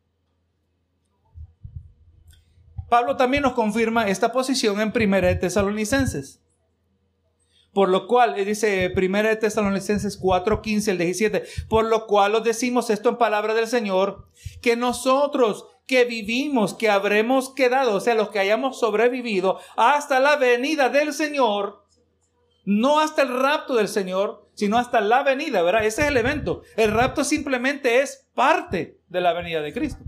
[2.90, 6.42] Pablo también nos confirma esta posición en Primera de Tesalonicenses.
[7.74, 12.44] Por lo cual, eh, dice 1 Tesalonicenses 4, 15 el 17, por lo cual os
[12.44, 14.28] decimos esto en palabra del Señor,
[14.62, 20.36] que nosotros que vivimos, que habremos quedado, o sea, los que hayamos sobrevivido hasta la
[20.38, 21.86] venida del Señor,
[22.66, 25.86] no hasta el rapto del Señor, sino hasta la venida, ¿verdad?
[25.86, 26.62] Ese es el evento.
[26.78, 30.04] El rapto simplemente es parte de la venida de Cristo.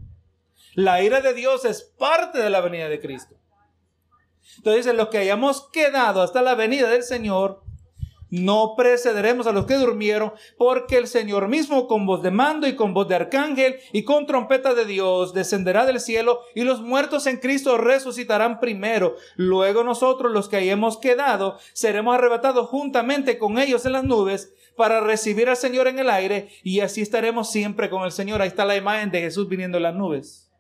[0.76, 3.36] La ira de Dios es parte de la venida de Cristo.
[4.58, 7.64] Entonces, los que hayamos quedado hasta la venida del Señor,
[8.34, 12.76] no precederemos a los que durmieron, porque el Señor mismo con voz de mando y
[12.76, 17.28] con voz de arcángel y con trompeta de Dios descenderá del cielo y los muertos
[17.28, 19.18] en Cristo resucitarán primero.
[19.36, 25.00] Luego nosotros los que hayamos quedado seremos arrebatados juntamente con ellos en las nubes para
[25.00, 28.41] recibir al Señor en el aire y así estaremos siempre con el Señor.
[28.41, 30.52] Ahí está la imagen de Jesús viniendo en las nubes.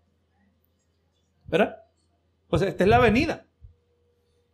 [1.47, 1.77] ¿Verdad?
[2.49, 3.47] Pues esta es la venida.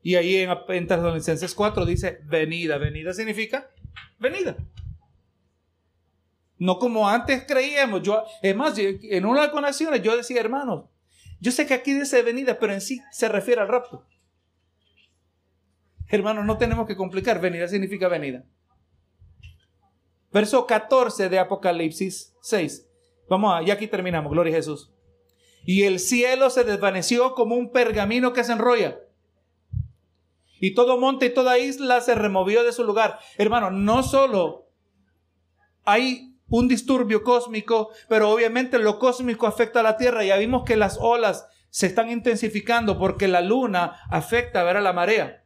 [0.02, 2.78] Y ahí en, en Tesalonicenses 4 dice venida.
[2.78, 3.70] Venida significa
[4.18, 4.56] venida.
[6.58, 8.02] No como antes creíamos.
[8.02, 10.86] Yo, es más, en una de las conexiones yo decía, hermanos,
[11.40, 14.06] yo sé que aquí dice venida, pero en sí se refiere al rapto.
[16.08, 17.40] Hermanos, no tenemos que complicar.
[17.40, 18.44] Venida significa venida.
[20.32, 22.88] Verso 14 de Apocalipsis 6.
[23.30, 24.32] Vamos a, y aquí terminamos.
[24.32, 24.92] Gloria a Jesús.
[25.66, 29.00] Y el cielo se desvaneció como un pergamino que se enrolla
[30.60, 33.20] y todo monte y toda isla se removió de su lugar.
[33.38, 34.70] Hermano, no solo
[35.86, 40.24] hay un disturbio cósmico, pero obviamente lo cósmico afecta a la Tierra.
[40.24, 45.44] Ya vimos que las olas se están intensificando porque la luna afecta a la marea,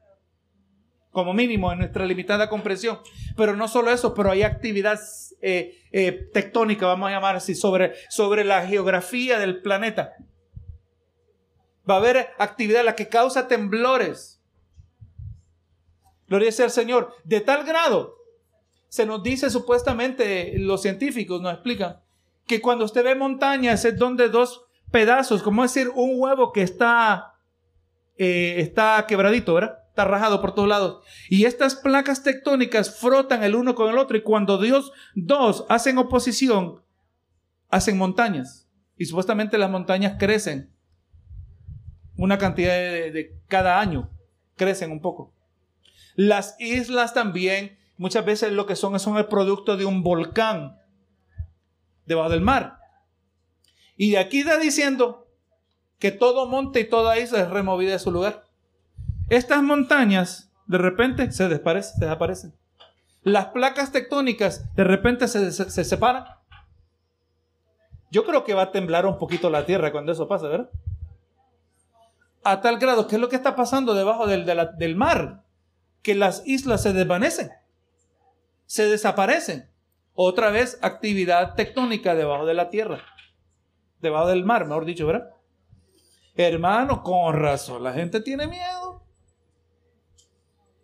[1.12, 3.00] como mínimo en nuestra limitada comprensión.
[3.36, 5.00] Pero no solo eso, pero hay actividad
[5.42, 10.14] eh, eh, tectónica, vamos a llamar así, sobre, sobre la geografía del planeta.
[11.90, 14.43] Va a haber actividad la que causa temblores
[16.28, 17.14] Gloria al Señor.
[17.24, 18.16] De tal grado,
[18.90, 22.00] se nos dice supuestamente, los científicos nos explican,
[22.46, 27.34] que cuando usted ve montañas es donde dos pedazos, como decir un huevo que está,
[28.18, 29.80] eh, está quebradito, ¿verdad?
[29.90, 31.04] Está rajado por todos lados.
[31.30, 35.98] Y estas placas tectónicas frotan el uno con el otro y cuando Dios dos hacen
[35.98, 36.82] oposición,
[37.70, 38.70] hacen montañas.
[38.98, 40.72] Y supuestamente las montañas crecen
[42.16, 44.10] una cantidad de cada año,
[44.56, 45.34] crecen un poco.
[46.16, 50.80] Las islas también muchas veces lo que son son el producto de un volcán
[52.06, 52.80] debajo del mar.
[53.98, 55.28] Y aquí está diciendo
[56.00, 58.44] que todo monte y toda isla es removida de su lugar.
[59.30, 62.00] Estas montañas de repente se desaparecen.
[62.00, 62.54] Se desaparecen.
[63.22, 66.26] Las placas tectónicas de repente se, se, separan.
[68.12, 70.70] Yo creo que va a temblar un poquito la tierra cuando eso pasa, ¿verdad?
[72.44, 75.43] A tal grado, ¿qué es lo que está pasando debajo del, del mar?
[76.04, 77.50] Que las islas se desvanecen,
[78.68, 79.70] se desaparecen.
[80.14, 83.04] Otra vez actividad tectónica debajo de la tierra,
[84.00, 85.32] debajo del mar, mejor dicho, ¿verdad?
[86.36, 89.04] Hermano, con razón, la gente tiene miedo.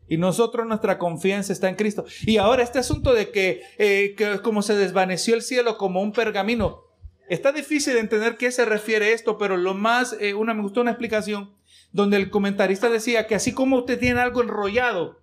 [0.07, 2.05] Y nosotros nuestra confianza está en Cristo.
[2.23, 6.81] Y ahora este asunto de que, eh, como se desvaneció el cielo como un pergamino,
[7.27, 10.81] está difícil de entender qué se refiere esto, pero lo más, eh, una, me gustó
[10.81, 11.53] una explicación
[11.91, 15.19] donde el comentarista decía que así como usted tiene algo enrollado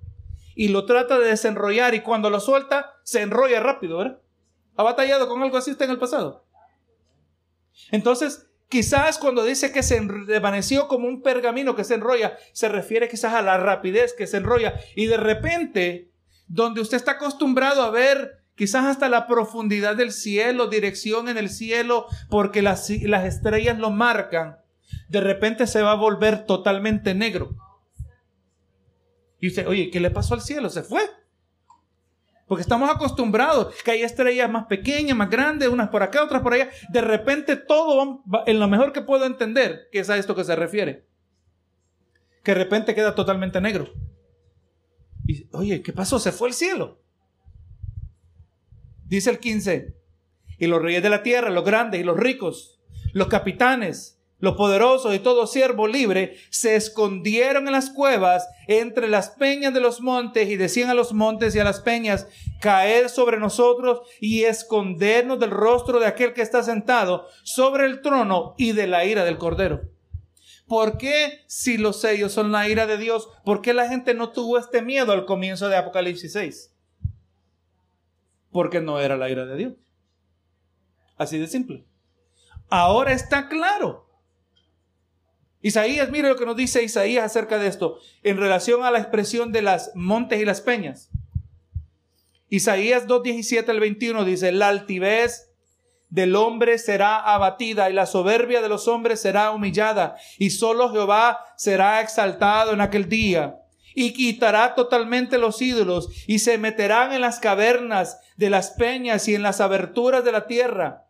[0.55, 4.21] y lo trata de desenrollar y cuando lo suelta, se enrolla rápido, ¿verdad?
[4.77, 6.45] ¿Ha batallado con algo así usted en el pasado?
[7.91, 13.09] Entonces, quizás cuando dice que se desvaneció como un pergamino que se enrolla, se refiere
[13.09, 16.11] quizás a la rapidez que se enrolla y de repente,
[16.49, 21.51] donde usted está acostumbrado a ver quizás hasta la profundidad del cielo, dirección en el
[21.51, 24.57] cielo, porque las, las estrellas lo marcan,
[25.09, 27.57] de repente se va a volver totalmente negro.
[29.41, 30.71] Y usted, oye, ¿qué le pasó al cielo?
[30.71, 31.03] Se fue.
[32.47, 36.55] Porque estamos acostumbrados que hay estrellas más pequeñas, más grandes, unas por acá, otras por
[36.55, 36.71] allá.
[36.91, 40.45] De repente todo va, en lo mejor que puedo entender, que es a esto que
[40.45, 41.07] se refiere.
[42.45, 43.93] Que de repente queda totalmente negro.
[45.27, 46.21] Y, oye, ¿qué pasó?
[46.21, 47.03] Se fue el cielo.
[49.05, 49.97] Dice el 15.
[50.59, 52.81] Y los reyes de la tierra, los grandes y los ricos,
[53.13, 59.31] los capitanes, los poderosos y todo siervo libre se escondieron en las cuevas entre las
[59.31, 62.29] peñas de los montes y decían a los montes y a las peñas,
[62.61, 68.55] caer sobre nosotros y escondernos del rostro de aquel que está sentado sobre el trono
[68.59, 69.81] y de la ira del cordero.
[70.67, 73.29] ¿Por qué si los sellos son la ira de Dios?
[73.45, 76.75] ¿Por qué la gente no tuvo este miedo al comienzo de Apocalipsis 6?
[78.51, 79.75] Porque no era la ira de Dios.
[81.17, 81.87] Así de simple.
[82.69, 84.06] Ahora está claro
[85.67, 89.51] Isaías, mire lo que nos dice Isaías acerca de esto, en relación a la expresión
[89.51, 91.11] de las montes y las peñas.
[92.49, 95.51] Isaías 2.17 al 21 dice, la altivez
[96.09, 101.41] del hombre será abatida y la soberbia de los hombres será humillada y solo Jehová
[101.57, 103.57] será exaltado en aquel día
[103.93, 109.35] y quitará totalmente los ídolos y se meterán en las cavernas de las peñas y
[109.35, 111.09] en las aberturas de la tierra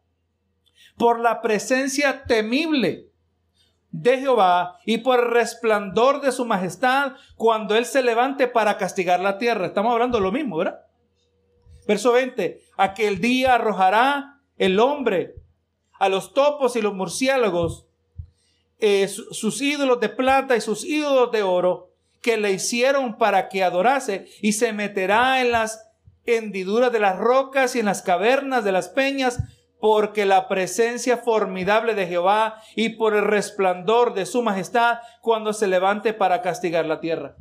[0.96, 3.10] por la presencia temible
[3.90, 9.20] de Jehová y por el resplandor de su majestad cuando Él se levante para castigar
[9.20, 9.66] la tierra.
[9.66, 10.80] Estamos hablando de lo mismo, ¿verdad?
[11.86, 12.60] Verso 20.
[12.76, 15.36] Aquel día arrojará el hombre
[15.98, 17.86] a los topos y los murciélagos
[18.78, 23.64] eh, sus ídolos de plata y sus ídolos de oro que le hicieron para que
[23.64, 25.88] adorase y se meterá en las
[26.26, 29.38] hendiduras de las rocas y en las cavernas de las peñas
[29.80, 35.66] porque la presencia formidable de Jehová y por el resplandor de su majestad cuando se
[35.66, 37.36] levante para castigar la tierra.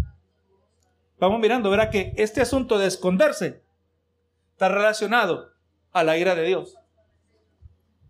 [1.20, 3.64] Vamos mirando, verá que este asunto de esconderse
[4.52, 5.54] está relacionado
[5.94, 6.78] a la ira de Dios.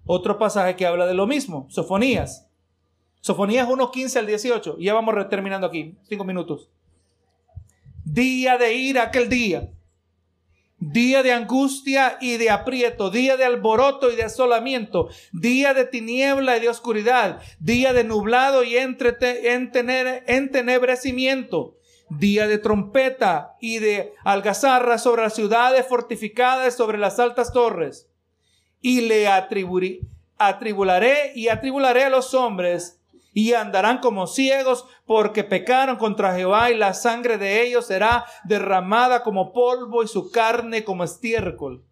[0.05, 2.47] Otro pasaje que habla de lo mismo, Sofonías.
[3.21, 4.77] Sofonías 1.15 al 18.
[4.79, 6.69] Ya vamos terminando aquí, cinco minutos.
[8.03, 9.74] Día de ira aquel día
[10.91, 16.57] día de angustia y de aprieto, día de alboroto y de asolamiento, día de tiniebla
[16.57, 21.75] y de oscuridad, día de nublado y entenebrecimiento,
[22.09, 28.07] día de trompeta y de algazarra sobre las ciudades fortificadas, sobre las altas torres.
[28.79, 30.01] Y le atribularé
[31.33, 33.01] y atribularé a los hombres
[33.35, 39.23] y andarán como ciegos porque pecaron contra Jehová y la sangre de ellos será derramada
[39.23, 41.83] como polvo y su carne como estiércol.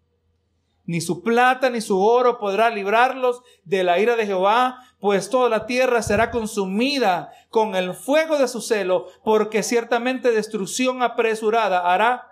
[0.86, 5.50] Ni su plata ni su oro podrá librarlos de la ira de Jehová, pues toda
[5.50, 12.26] la tierra será consumida con el fuego de su celo, porque ciertamente destrucción apresurada hará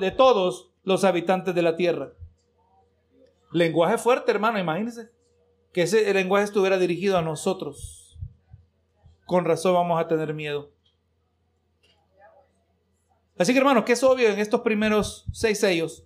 [0.00, 2.10] de todos los habitantes de la tierra.
[3.50, 5.17] Lenguaje fuerte, hermano, imagínense.
[5.72, 8.18] Que ese lenguaje estuviera dirigido a nosotros.
[9.26, 10.70] Con razón vamos a tener miedo.
[13.38, 16.04] Así que hermano, que es obvio en estos primeros seis sellos,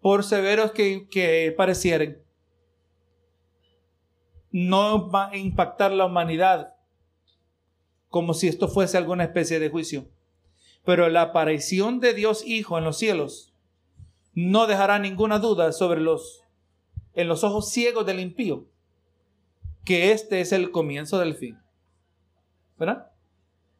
[0.00, 2.22] por severos que, que parecieren,
[4.50, 6.74] no va a impactar la humanidad
[8.08, 10.08] como si esto fuese alguna especie de juicio.
[10.84, 13.54] Pero la aparición de Dios Hijo en los cielos
[14.34, 16.39] no dejará ninguna duda sobre los
[17.14, 18.66] en los ojos ciegos del impío
[19.84, 21.58] que este es el comienzo del fin.
[22.78, 23.10] ¿Verdad?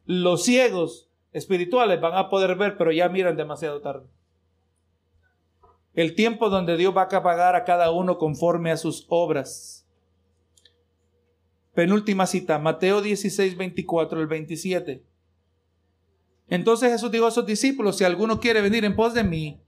[0.05, 4.07] Los ciegos espirituales van a poder ver, pero ya miran demasiado tarde.
[5.93, 9.87] El tiempo donde Dios va a pagar a cada uno conforme a sus obras.
[11.73, 15.03] Penúltima cita, Mateo 16, 24, el 27.
[16.49, 19.61] Entonces Jesús dijo a sus discípulos, si alguno quiere venir en pos de mí,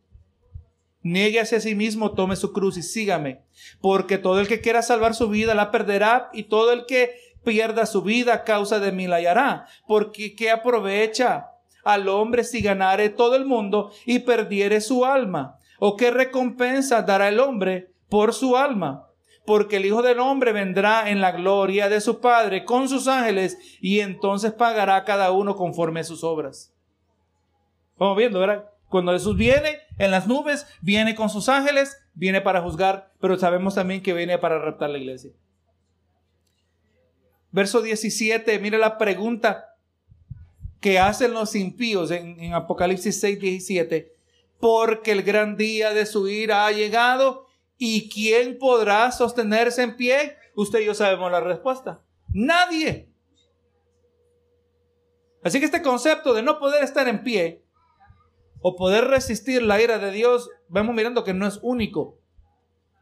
[1.04, 3.44] nieguese a sí mismo, tome su cruz y sígame.
[3.82, 7.12] Porque todo el que quiera salvar su vida la perderá y todo el que
[7.44, 9.68] pierda su vida a causa de mí la hallará.
[9.88, 11.52] Porque ¿qué aprovecha
[11.84, 15.60] al hombre si ganare todo el mundo y perdiere su alma?
[15.80, 19.10] ¿O qué recompensa dará el hombre por su alma?
[19.46, 23.58] Porque el Hijo del Hombre vendrá en la gloria de su Padre con sus ángeles
[23.82, 26.74] y entonces pagará cada uno conforme a sus obras.
[27.98, 28.70] Vamos viendo, ¿verdad?
[28.88, 33.76] Cuando Jesús viene en las nubes, viene con sus ángeles, viene para juzgar, pero sabemos
[33.76, 35.32] también que viene para raptar la iglesia.
[37.52, 39.76] Verso 17, mire la pregunta
[40.80, 44.14] que hacen los impíos en, en Apocalipsis 6, 17
[44.64, 47.48] porque el gran día de su ira ha llegado.
[47.78, 50.38] ¿Y quién podrá sostenerse en pie?
[50.56, 52.02] Usted y yo sabemos la respuesta.
[52.30, 53.10] Nadie.
[55.44, 57.63] Así que este concepto de no poder estar en pie
[58.64, 62.18] o poder resistir la ira de Dios, vemos mirando que no es único.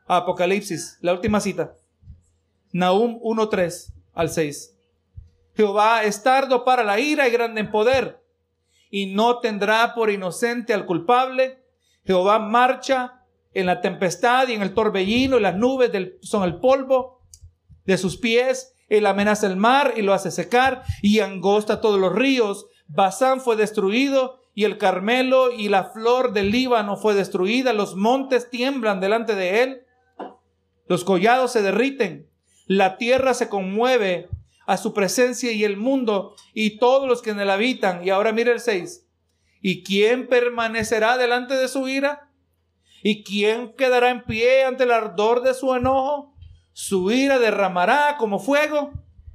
[0.08, 1.76] Apocalipsis, la última cita.
[2.74, 4.76] Nahum 1.3 al 6.
[5.56, 8.24] Jehová es tardo para la ira y grande en poder
[8.90, 11.64] y no tendrá por inocente al culpable.
[12.06, 13.22] Jehová marcha
[13.54, 15.92] en la tempestad y en el torbellino y las nubes
[16.24, 17.22] son el polvo
[17.86, 18.74] de sus pies.
[18.90, 22.66] Él amenaza el mar y lo hace secar y angosta todos los ríos.
[22.88, 27.74] Basán fue destruido y el Carmelo y la flor del Líbano fue destruida.
[27.74, 29.86] Los montes tiemblan delante de él.
[30.88, 32.30] Los collados se derriten.
[32.66, 34.30] La tierra se conmueve
[34.66, 38.06] a su presencia y el mundo y todos los que en él habitan.
[38.06, 39.08] Y ahora mire el 6.
[39.62, 42.30] ¿Y quién permanecerá delante de su ira?
[43.04, 46.36] ¿Y quién quedará en pie ante el ardor de su enojo?
[46.74, 48.92] Su ira derramará como fuego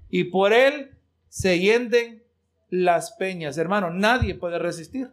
[0.09, 0.99] y por él
[1.29, 2.26] se hienden
[2.69, 3.59] las peñas.
[3.59, 5.11] Hermano, nadie puede resistir.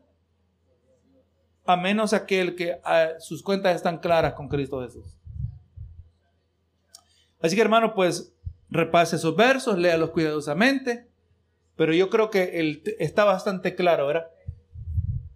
[1.66, 5.18] A menos aquel que ah, sus cuentas están claras con Cristo Jesús.
[7.42, 8.34] Así que hermano, pues
[8.70, 11.08] repase esos versos, léalos cuidadosamente,
[11.76, 14.28] pero yo creo que el, está bastante claro, ¿verdad?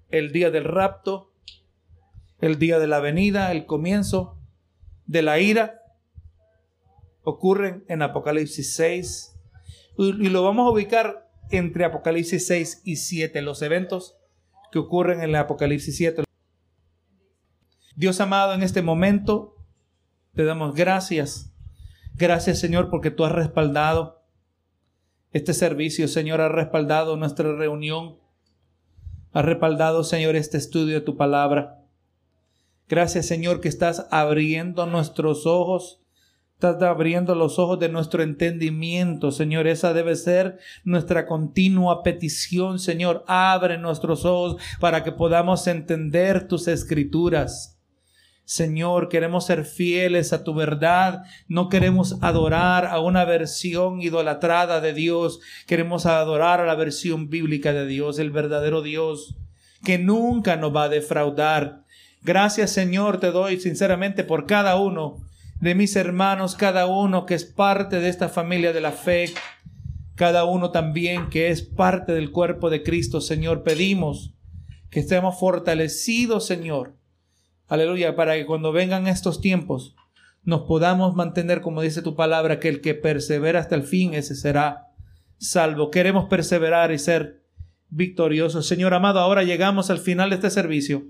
[0.09, 1.31] El día del rapto,
[2.39, 4.37] el día de la venida, el comienzo
[5.05, 5.81] de la ira,
[7.23, 9.35] ocurren en Apocalipsis 6,
[9.97, 14.17] y, y lo vamos a ubicar entre Apocalipsis 6 y 7, los eventos
[14.71, 16.23] que ocurren en el Apocalipsis 7.
[17.95, 19.55] Dios amado, en este momento
[20.33, 21.51] te damos gracias
[22.17, 24.23] Gracias Señor porque tú has respaldado
[25.33, 28.17] este servicio, Señor, has respaldado nuestra reunión,
[29.33, 31.85] has respaldado, Señor, este estudio de tu palabra.
[32.89, 36.01] Gracias Señor que estás abriendo nuestros ojos,
[36.57, 39.67] estás abriendo los ojos de nuestro entendimiento, Señor.
[39.67, 43.23] Esa debe ser nuestra continua petición, Señor.
[43.27, 47.77] Abre nuestros ojos para que podamos entender tus escrituras.
[48.43, 54.93] Señor, queremos ser fieles a tu verdad, no queremos adorar a una versión idolatrada de
[54.93, 59.35] Dios, queremos adorar a la versión bíblica de Dios, el verdadero Dios,
[59.83, 61.83] que nunca nos va a defraudar.
[62.23, 65.27] Gracias Señor te doy sinceramente por cada uno
[65.59, 69.33] de mis hermanos, cada uno que es parte de esta familia de la fe,
[70.15, 74.33] cada uno también que es parte del cuerpo de Cristo, Señor, pedimos
[74.89, 76.97] que estemos fortalecidos, Señor,
[77.67, 79.95] Aleluya, para que cuando vengan estos tiempos
[80.43, 84.35] nos podamos mantener, como dice tu palabra, que el que persevera hasta el fin, ese
[84.35, 84.87] será
[85.37, 85.91] salvo.
[85.91, 87.43] Queremos perseverar y ser
[87.89, 88.65] victoriosos.
[88.65, 91.03] Señor amado, ahora llegamos al final de este servicio.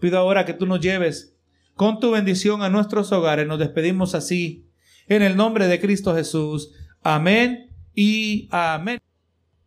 [0.00, 1.35] Pido ahora que tú nos lleves
[1.76, 3.46] con tu bendición a nuestros hogares.
[3.46, 4.66] Nos despedimos así.
[5.06, 6.72] En el nombre de Cristo Jesús.
[7.02, 8.98] Amén y amén.